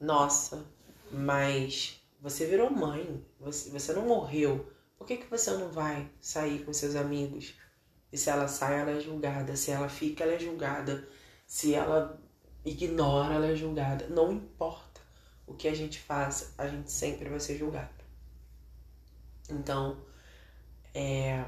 Nossa, 0.00 0.66
mas 1.12 2.02
você 2.20 2.44
virou 2.46 2.68
mãe, 2.68 3.24
você, 3.38 3.70
você 3.70 3.92
não 3.92 4.04
morreu. 4.04 4.66
Por 4.98 5.06
que, 5.06 5.18
que 5.18 5.30
você 5.30 5.52
não 5.52 5.68
vai 5.68 6.10
sair 6.20 6.64
com 6.64 6.72
seus 6.72 6.96
amigos? 6.96 7.54
E 8.12 8.18
se 8.18 8.28
ela 8.28 8.48
sai, 8.48 8.80
ela 8.80 8.90
é 8.90 9.00
julgada. 9.00 9.54
Se 9.54 9.70
ela 9.70 9.88
fica, 9.88 10.24
ela 10.24 10.32
é 10.32 10.40
julgada. 10.40 11.08
Se 11.46 11.72
ela 11.72 12.20
ignora, 12.64 13.34
ela 13.34 13.46
é 13.46 13.54
julgada. 13.54 14.08
Não 14.08 14.32
importa 14.32 15.00
o 15.46 15.54
que 15.54 15.68
a 15.68 15.74
gente 15.74 16.00
faça, 16.00 16.52
a 16.58 16.66
gente 16.66 16.90
sempre 16.90 17.28
vai 17.28 17.38
ser 17.38 17.56
julgado. 17.56 18.02
Então, 19.48 19.96
é, 20.94 21.44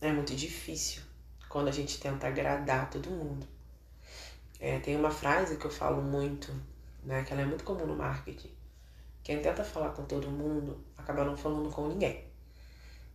é 0.00 0.12
muito 0.12 0.34
difícil 0.34 1.02
quando 1.48 1.68
a 1.68 1.72
gente 1.72 2.00
tenta 2.00 2.28
agradar 2.28 2.90
todo 2.90 3.10
mundo. 3.10 3.46
É, 4.60 4.78
tem 4.80 4.96
uma 4.96 5.10
frase 5.10 5.56
que 5.56 5.64
eu 5.64 5.70
falo 5.70 6.02
muito, 6.02 6.52
né, 7.04 7.22
que 7.24 7.32
ela 7.32 7.42
é 7.42 7.44
muito 7.44 7.64
comum 7.64 7.86
no 7.86 7.96
marketing. 7.96 8.50
Quem 9.22 9.40
tenta 9.40 9.62
falar 9.62 9.90
com 9.90 10.04
todo 10.04 10.30
mundo 10.30 10.84
acaba 10.96 11.24
não 11.24 11.36
falando 11.36 11.70
com 11.70 11.88
ninguém. 11.88 12.26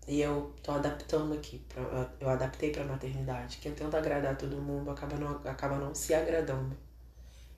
E 0.07 0.21
eu 0.21 0.53
tô 0.62 0.71
adaptando 0.71 1.33
aqui, 1.33 1.59
pra, 1.69 1.81
eu 2.19 2.29
adaptei 2.29 2.71
para 2.71 2.83
maternidade. 2.83 3.57
Quem 3.57 3.73
tenta 3.73 3.97
agradar 3.97 4.38
todo 4.38 4.57
mundo 4.57 4.91
acaba 4.91 5.15
não, 5.15 5.29
acaba 5.45 5.77
não 5.77 5.95
se 5.95 6.13
agradando. 6.13 6.75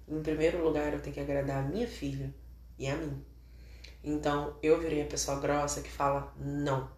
Em 0.08 0.22
primeiro 0.22 0.64
lugar, 0.64 0.94
eu 0.94 1.02
tenho 1.02 1.16
que 1.16 1.20
agradar 1.20 1.64
a 1.64 1.68
minha 1.68 1.88
filha 1.88 2.34
e 2.78 2.88
a 2.88 2.96
mim. 2.96 3.26
Então, 4.04 4.56
eu 4.62 4.80
virei 4.80 5.02
a 5.02 5.08
pessoa 5.08 5.40
grossa 5.40 5.82
que 5.82 5.90
fala 5.90 6.32
não. 6.38 6.95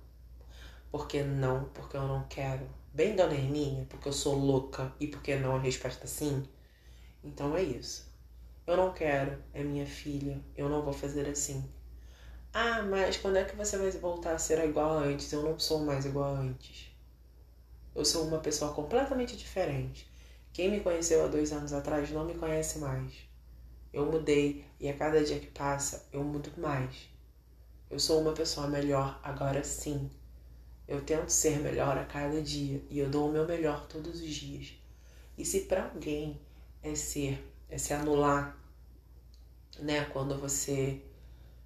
Porque 0.92 1.24
não, 1.24 1.66
porque 1.66 1.98
eu 1.98 2.08
não 2.08 2.28
quero. 2.28 2.68
Bem, 2.94 3.16
dona 3.16 3.34
Hermínia, 3.34 3.86
porque 3.90 4.08
eu 4.08 4.14
sou 4.14 4.36
louca 4.36 4.94
e 5.00 5.08
porque 5.08 5.36
não 5.36 5.56
a 5.56 5.60
resposta 5.60 6.08
sim. 6.08 6.44
Então 7.24 7.56
é 7.56 7.64
isso. 7.64 8.12
Eu 8.66 8.76
não 8.78 8.94
quero, 8.94 9.42
é 9.54 9.64
minha 9.64 9.86
filha, 9.86 10.42
eu 10.56 10.68
não 10.70 10.84
vou 10.84 10.94
fazer 10.94 11.28
assim. 11.28 11.70
Ah, 12.54 12.82
mas 12.82 13.18
quando 13.18 13.38
é 13.38 13.46
que 13.46 13.56
você 13.56 13.78
vai 13.78 13.92
voltar 13.92 14.34
a 14.34 14.40
ser 14.40 14.64
igual 14.68 14.98
a 14.98 15.02
antes? 15.04 15.32
Eu 15.32 15.44
não 15.44 15.60
sou 15.60 15.80
mais 15.80 16.06
igual 16.06 16.36
a 16.36 16.40
antes. 16.40 16.92
Eu 17.96 18.06
sou 18.06 18.28
uma 18.28 18.40
pessoa 18.40 18.74
completamente 18.74 19.38
diferente. 19.38 20.10
Quem 20.54 20.72
me 20.72 20.80
conheceu 20.80 21.24
há 21.24 21.28
dois 21.28 21.52
anos 21.52 21.74
atrás 21.74 22.10
não 22.12 22.26
me 22.26 22.34
conhece 22.36 22.80
mais. 22.80 23.14
Eu 23.94 24.06
mudei 24.12 24.66
e 24.80 24.90
a 24.90 24.98
cada 24.98 25.24
dia 25.24 25.40
que 25.40 25.48
passa 25.48 26.08
eu 26.12 26.24
mudo 26.24 26.52
mais. 26.58 27.10
Eu 27.90 28.00
sou 28.00 28.22
uma 28.22 28.34
pessoa 28.34 28.68
melhor 28.68 29.20
agora 29.24 29.64
sim. 29.64 30.10
Eu 30.88 31.02
tento 31.02 31.30
ser 31.30 31.60
melhor 31.60 31.98
a 31.98 32.06
cada 32.06 32.42
dia 32.42 32.82
e 32.90 33.00
eu 33.00 33.10
dou 33.10 33.30
o 33.30 33.32
meu 33.32 33.46
melhor 33.46 33.88
todos 33.88 34.22
os 34.22 34.34
dias. 34.34 34.74
E 35.38 35.44
se 35.44 35.62
para 35.62 35.86
alguém 35.86 36.40
é 36.82 36.96
ser, 36.96 37.46
é 37.70 37.78
se 37.78 37.94
anular, 37.94 38.58
né, 39.80 40.06
quando 40.06 40.38
você 40.38 41.02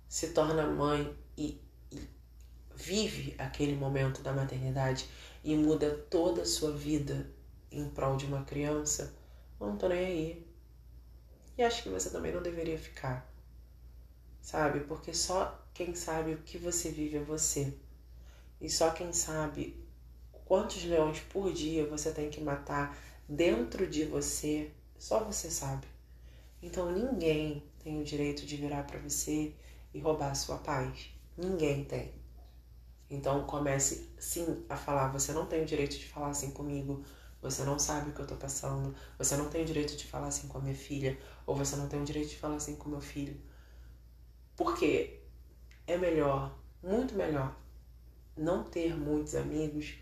se 0.10 0.30
torna 0.30 0.68
mãe 0.68 1.16
e, 1.38 1.62
e 1.92 2.10
vive 2.76 3.36
aquele 3.38 3.76
momento 3.76 4.22
da 4.22 4.34
maternidade 4.34 5.08
e 5.44 5.56
muda 5.56 5.90
toda 6.10 6.42
a 6.42 6.46
sua 6.46 6.72
vida 6.72 7.30
em 7.72 7.88
prol 7.90 8.18
de 8.18 8.26
uma 8.26 8.44
criança, 8.44 9.14
não 9.60 9.78
tô 9.78 9.88
nem 9.88 10.06
aí. 10.06 10.48
E 11.58 11.64
acho 11.64 11.84
que 11.84 11.90
você 11.90 12.10
também 12.10 12.34
não 12.34 12.42
deveria 12.42 12.78
ficar, 12.78 13.32
sabe? 14.42 14.82
Porque 14.82 15.14
só 15.14 15.64
quem 15.74 15.96
sabe 15.96 16.34
o 16.34 16.42
que 16.42 16.58
você 16.58 16.90
vive 16.90 17.18
é 17.18 17.24
você. 17.24 17.74
E 18.62 18.70
só 18.70 18.92
quem 18.92 19.12
sabe 19.12 19.76
quantos 20.46 20.84
leões 20.86 21.20
por 21.22 21.52
dia 21.52 21.86
você 21.88 22.12
tem 22.12 22.30
que 22.30 22.40
matar 22.40 22.96
dentro 23.28 23.88
de 23.88 24.06
você, 24.06 24.72
só 25.00 25.24
você 25.24 25.50
sabe. 25.50 25.88
Então 26.62 26.92
ninguém 26.92 27.64
tem 27.84 28.00
o 28.00 28.04
direito 28.04 28.46
de 28.46 28.56
virar 28.56 28.84
para 28.84 29.00
você 29.00 29.54
e 29.94 30.00
roubar 30.00 30.32
a 30.32 30.36
sua 30.36 30.58
paz. 30.58 31.10
Ninguém 31.36 31.84
tem. 31.86 32.14
Então 33.10 33.44
comece 33.46 34.10
sim 34.20 34.64
a 34.70 34.78
falar, 34.78 35.08
você 35.10 35.34
não 35.34 35.46
tem 35.48 35.64
o 35.64 35.66
direito 35.66 35.98
de 35.98 36.06
falar 36.06 36.30
assim 36.30 36.52
comigo, 36.52 37.04
você 37.42 37.64
não 37.64 37.80
sabe 37.80 38.12
o 38.12 38.14
que 38.14 38.22
eu 38.22 38.28
tô 38.28 38.36
passando, 38.36 38.96
você 39.18 39.36
não 39.36 39.50
tem 39.50 39.64
o 39.64 39.66
direito 39.66 39.98
de 39.98 40.06
falar 40.06 40.28
assim 40.28 40.48
com 40.48 40.60
a 40.60 40.62
minha 40.62 40.76
filha, 40.76 41.20
ou 41.46 41.56
você 41.56 41.76
não 41.76 41.90
tem 41.90 42.00
o 42.00 42.06
direito 42.06 42.30
de 42.30 42.38
falar 42.38 42.56
assim 42.56 42.76
com 42.76 42.90
meu 42.90 43.02
filho. 43.02 43.36
Porque 44.56 45.24
é 45.88 45.98
melhor, 45.98 46.58
muito 46.84 47.16
melhor, 47.16 47.56
não 48.42 48.64
ter 48.64 48.98
muitos 48.98 49.36
amigos 49.36 49.96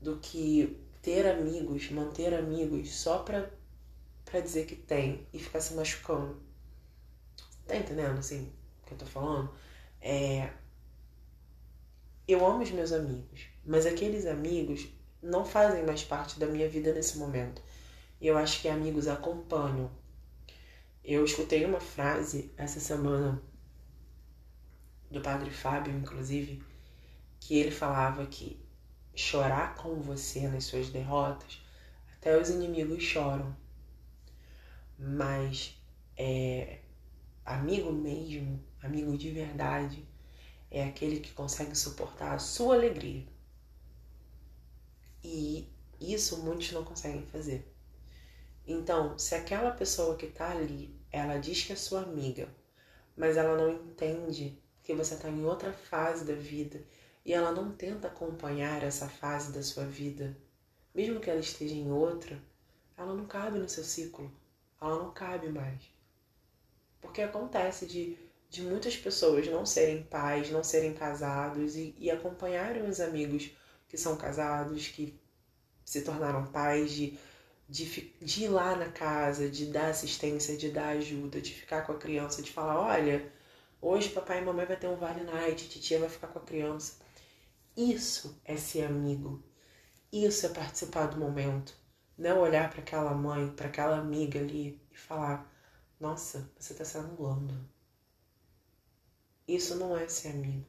do 0.00 0.18
que 0.18 0.78
ter 1.02 1.26
amigos, 1.26 1.90
manter 1.90 2.34
amigos 2.34 2.94
só 2.94 3.20
pra, 3.20 3.50
pra 4.24 4.40
dizer 4.40 4.66
que 4.66 4.76
tem 4.76 5.26
e 5.32 5.38
ficar 5.38 5.60
se 5.60 5.74
machucando. 5.74 6.40
Tá 7.66 7.76
entendendo, 7.76 8.18
assim, 8.18 8.52
o 8.82 8.86
que 8.86 8.94
eu 8.94 8.98
tô 8.98 9.06
falando? 9.06 9.50
É... 10.00 10.50
Eu 12.26 12.44
amo 12.44 12.62
os 12.62 12.70
meus 12.70 12.92
amigos, 12.92 13.46
mas 13.64 13.86
aqueles 13.86 14.26
amigos 14.26 14.86
não 15.22 15.44
fazem 15.44 15.84
mais 15.84 16.04
parte 16.04 16.38
da 16.38 16.46
minha 16.46 16.68
vida 16.68 16.92
nesse 16.92 17.18
momento. 17.18 17.62
Eu 18.20 18.36
acho 18.36 18.60
que 18.60 18.68
amigos 18.68 19.08
acompanham. 19.08 19.90
Eu 21.02 21.24
escutei 21.24 21.64
uma 21.64 21.80
frase 21.80 22.52
essa 22.56 22.80
semana 22.80 23.40
do 25.10 25.22
padre 25.22 25.50
Fábio, 25.50 25.96
inclusive, 25.96 26.62
que 27.40 27.58
ele 27.58 27.70
falava 27.70 28.26
que 28.26 28.60
chorar 29.14 29.74
com 29.74 30.00
você 30.00 30.48
nas 30.48 30.64
suas 30.64 30.88
derrotas, 30.90 31.60
até 32.16 32.38
os 32.38 32.50
inimigos 32.50 33.02
choram. 33.02 33.56
Mas 34.98 35.80
é, 36.16 36.80
amigo 37.44 37.92
mesmo, 37.92 38.62
amigo 38.82 39.16
de 39.16 39.30
verdade, 39.30 40.06
é 40.70 40.84
aquele 40.84 41.20
que 41.20 41.32
consegue 41.32 41.74
suportar 41.74 42.34
a 42.34 42.38
sua 42.38 42.74
alegria. 42.74 43.26
E 45.24 45.68
isso 46.00 46.42
muitos 46.42 46.72
não 46.72 46.84
conseguem 46.84 47.26
fazer. 47.26 47.72
Então, 48.66 49.18
se 49.18 49.34
aquela 49.34 49.70
pessoa 49.70 50.16
que 50.16 50.26
está 50.26 50.50
ali, 50.50 50.94
ela 51.10 51.38
diz 51.38 51.64
que 51.64 51.72
é 51.72 51.76
sua 51.76 52.02
amiga, 52.02 52.48
mas 53.16 53.36
ela 53.36 53.56
não 53.56 53.70
entende 53.70 54.62
que 54.82 54.94
você 54.94 55.14
está 55.14 55.28
em 55.28 55.44
outra 55.44 55.72
fase 55.72 56.24
da 56.24 56.34
vida 56.34 56.84
e 57.28 57.34
ela 57.34 57.52
não 57.52 57.70
tenta 57.70 58.08
acompanhar 58.08 58.82
essa 58.82 59.06
fase 59.06 59.52
da 59.52 59.62
sua 59.62 59.84
vida, 59.84 60.34
mesmo 60.94 61.20
que 61.20 61.28
ela 61.28 61.38
esteja 61.38 61.74
em 61.74 61.92
outra, 61.92 62.40
ela 62.96 63.12
não 63.12 63.26
cabe 63.26 63.58
no 63.58 63.68
seu 63.68 63.84
ciclo, 63.84 64.32
ela 64.80 64.96
não 64.96 65.12
cabe 65.12 65.50
mais. 65.50 65.78
Porque 67.02 67.20
acontece 67.20 67.84
de, 67.84 68.16
de 68.48 68.62
muitas 68.62 68.96
pessoas 68.96 69.46
não 69.46 69.66
serem 69.66 70.04
pais, 70.04 70.50
não 70.50 70.64
serem 70.64 70.94
casados 70.94 71.76
e, 71.76 71.94
e 71.98 72.10
acompanharem 72.10 72.88
os 72.88 72.98
amigos 72.98 73.50
que 73.90 73.98
são 73.98 74.16
casados, 74.16 74.88
que 74.88 75.14
se 75.84 76.00
tornaram 76.00 76.46
pais, 76.46 76.90
de 76.92 77.18
de, 77.68 78.14
de 78.22 78.44
ir 78.44 78.48
lá 78.48 78.74
na 78.74 78.90
casa, 78.90 79.46
de 79.50 79.66
dar 79.66 79.90
assistência, 79.90 80.56
de 80.56 80.70
dar 80.70 80.88
ajuda, 80.96 81.38
de 81.38 81.52
ficar 81.52 81.82
com 81.82 81.92
a 81.92 81.98
criança, 81.98 82.40
de 82.40 82.50
falar, 82.50 82.80
olha, 82.80 83.30
hoje 83.82 84.08
papai 84.08 84.38
e 84.40 84.44
mamãe 84.44 84.64
vai 84.64 84.76
ter 84.78 84.86
um 84.86 84.96
vale 84.96 85.22
night, 85.24 85.68
titia 85.68 85.98
vai 85.98 86.08
ficar 86.08 86.28
com 86.28 86.38
a 86.38 86.42
criança. 86.42 86.94
Isso 87.78 88.36
é 88.44 88.56
ser 88.56 88.86
amigo. 88.86 89.40
Isso 90.10 90.44
é 90.46 90.48
participar 90.48 91.06
do 91.06 91.16
momento. 91.16 91.72
Não 92.18 92.40
olhar 92.40 92.68
para 92.68 92.80
aquela 92.80 93.14
mãe, 93.14 93.52
para 93.54 93.68
aquela 93.68 93.98
amiga 93.98 94.40
ali 94.40 94.82
e 94.90 94.96
falar: 94.96 95.48
Nossa, 96.00 96.50
você 96.58 96.72
está 96.72 96.84
se 96.84 96.98
anulando. 96.98 97.54
Isso 99.46 99.76
não 99.76 99.96
é 99.96 100.08
ser 100.08 100.30
amigo. 100.30 100.66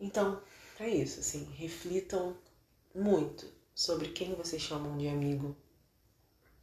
Então, 0.00 0.42
é 0.80 0.88
isso, 0.88 1.20
assim, 1.20 1.44
reflitam 1.52 2.36
muito 2.92 3.46
sobre 3.76 4.08
quem 4.08 4.34
vocês 4.34 4.60
chamam 4.60 4.98
de 4.98 5.06
amigo 5.06 5.56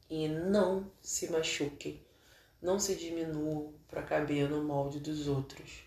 e 0.10 0.28
não 0.28 0.92
se 1.02 1.32
machuquem, 1.32 2.06
não 2.62 2.78
se 2.78 2.94
diminuam 2.94 3.74
para 3.88 4.04
caber 4.04 4.50
no 4.50 4.66
molde 4.66 5.00
dos 5.00 5.30
outros. 5.30 5.86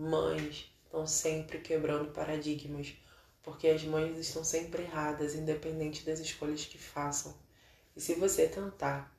Mães 0.00 0.72
estão 0.84 1.04
sempre 1.08 1.58
quebrando 1.58 2.12
paradigmas, 2.12 2.94
porque 3.42 3.66
as 3.66 3.82
mães 3.82 4.16
estão 4.16 4.44
sempre 4.44 4.84
erradas, 4.84 5.34
independente 5.34 6.06
das 6.06 6.20
escolhas 6.20 6.64
que 6.64 6.78
façam. 6.78 7.34
E 7.96 8.00
se 8.00 8.14
você 8.14 8.46
tentar 8.46 9.12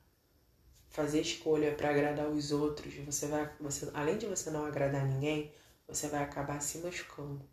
fazer 0.88 1.20
escolha 1.20 1.74
para 1.74 1.90
agradar 1.90 2.30
os 2.30 2.50
outros, 2.50 2.94
você 2.94 3.26
vai, 3.26 3.54
você, 3.60 3.90
além 3.92 4.16
de 4.16 4.24
você 4.24 4.50
não 4.50 4.64
agradar 4.64 5.06
ninguém, 5.06 5.52
você 5.86 6.08
vai 6.08 6.22
acabar 6.22 6.62
se 6.62 6.78
machucando. 6.78 7.46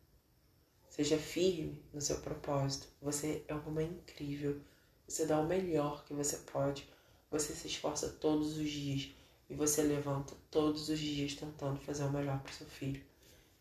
Seja 0.88 1.18
firme 1.18 1.84
no 1.94 2.00
seu 2.00 2.20
propósito. 2.20 2.88
Você 3.02 3.44
é 3.50 3.54
uma 3.54 3.72
mãe 3.72 3.88
incrível. 3.88 4.62
Você 5.06 5.26
dá 5.26 5.38
o 5.38 5.46
melhor 5.46 6.06
que 6.06 6.14
você 6.14 6.38
pode. 6.38 6.90
Você 7.30 7.52
se 7.52 7.68
esforça 7.68 8.08
todos 8.08 8.58
os 8.58 8.70
dias 8.70 9.14
e 9.50 9.54
você 9.54 9.82
levanta 9.82 10.34
todos 10.50 10.88
os 10.88 10.98
dias 10.98 11.36
tentando 11.36 11.82
fazer 11.82 12.06
o 12.06 12.10
melhor 12.10 12.40
para 12.40 12.54
seu 12.54 12.68
filho. 12.68 13.06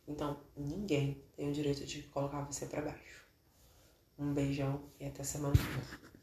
Então, 0.08 0.40
ninguém 0.56 1.22
tem 1.36 1.48
o 1.48 1.52
direito 1.52 1.84
de 1.84 2.02
colocar 2.04 2.42
você 2.42 2.66
para 2.66 2.82
baixo. 2.82 3.26
Um 4.18 4.32
beijão 4.32 4.90
e 5.00 5.06
até 5.06 5.24
semana 5.24 5.54
que 5.54 5.62
vem. 5.62 6.15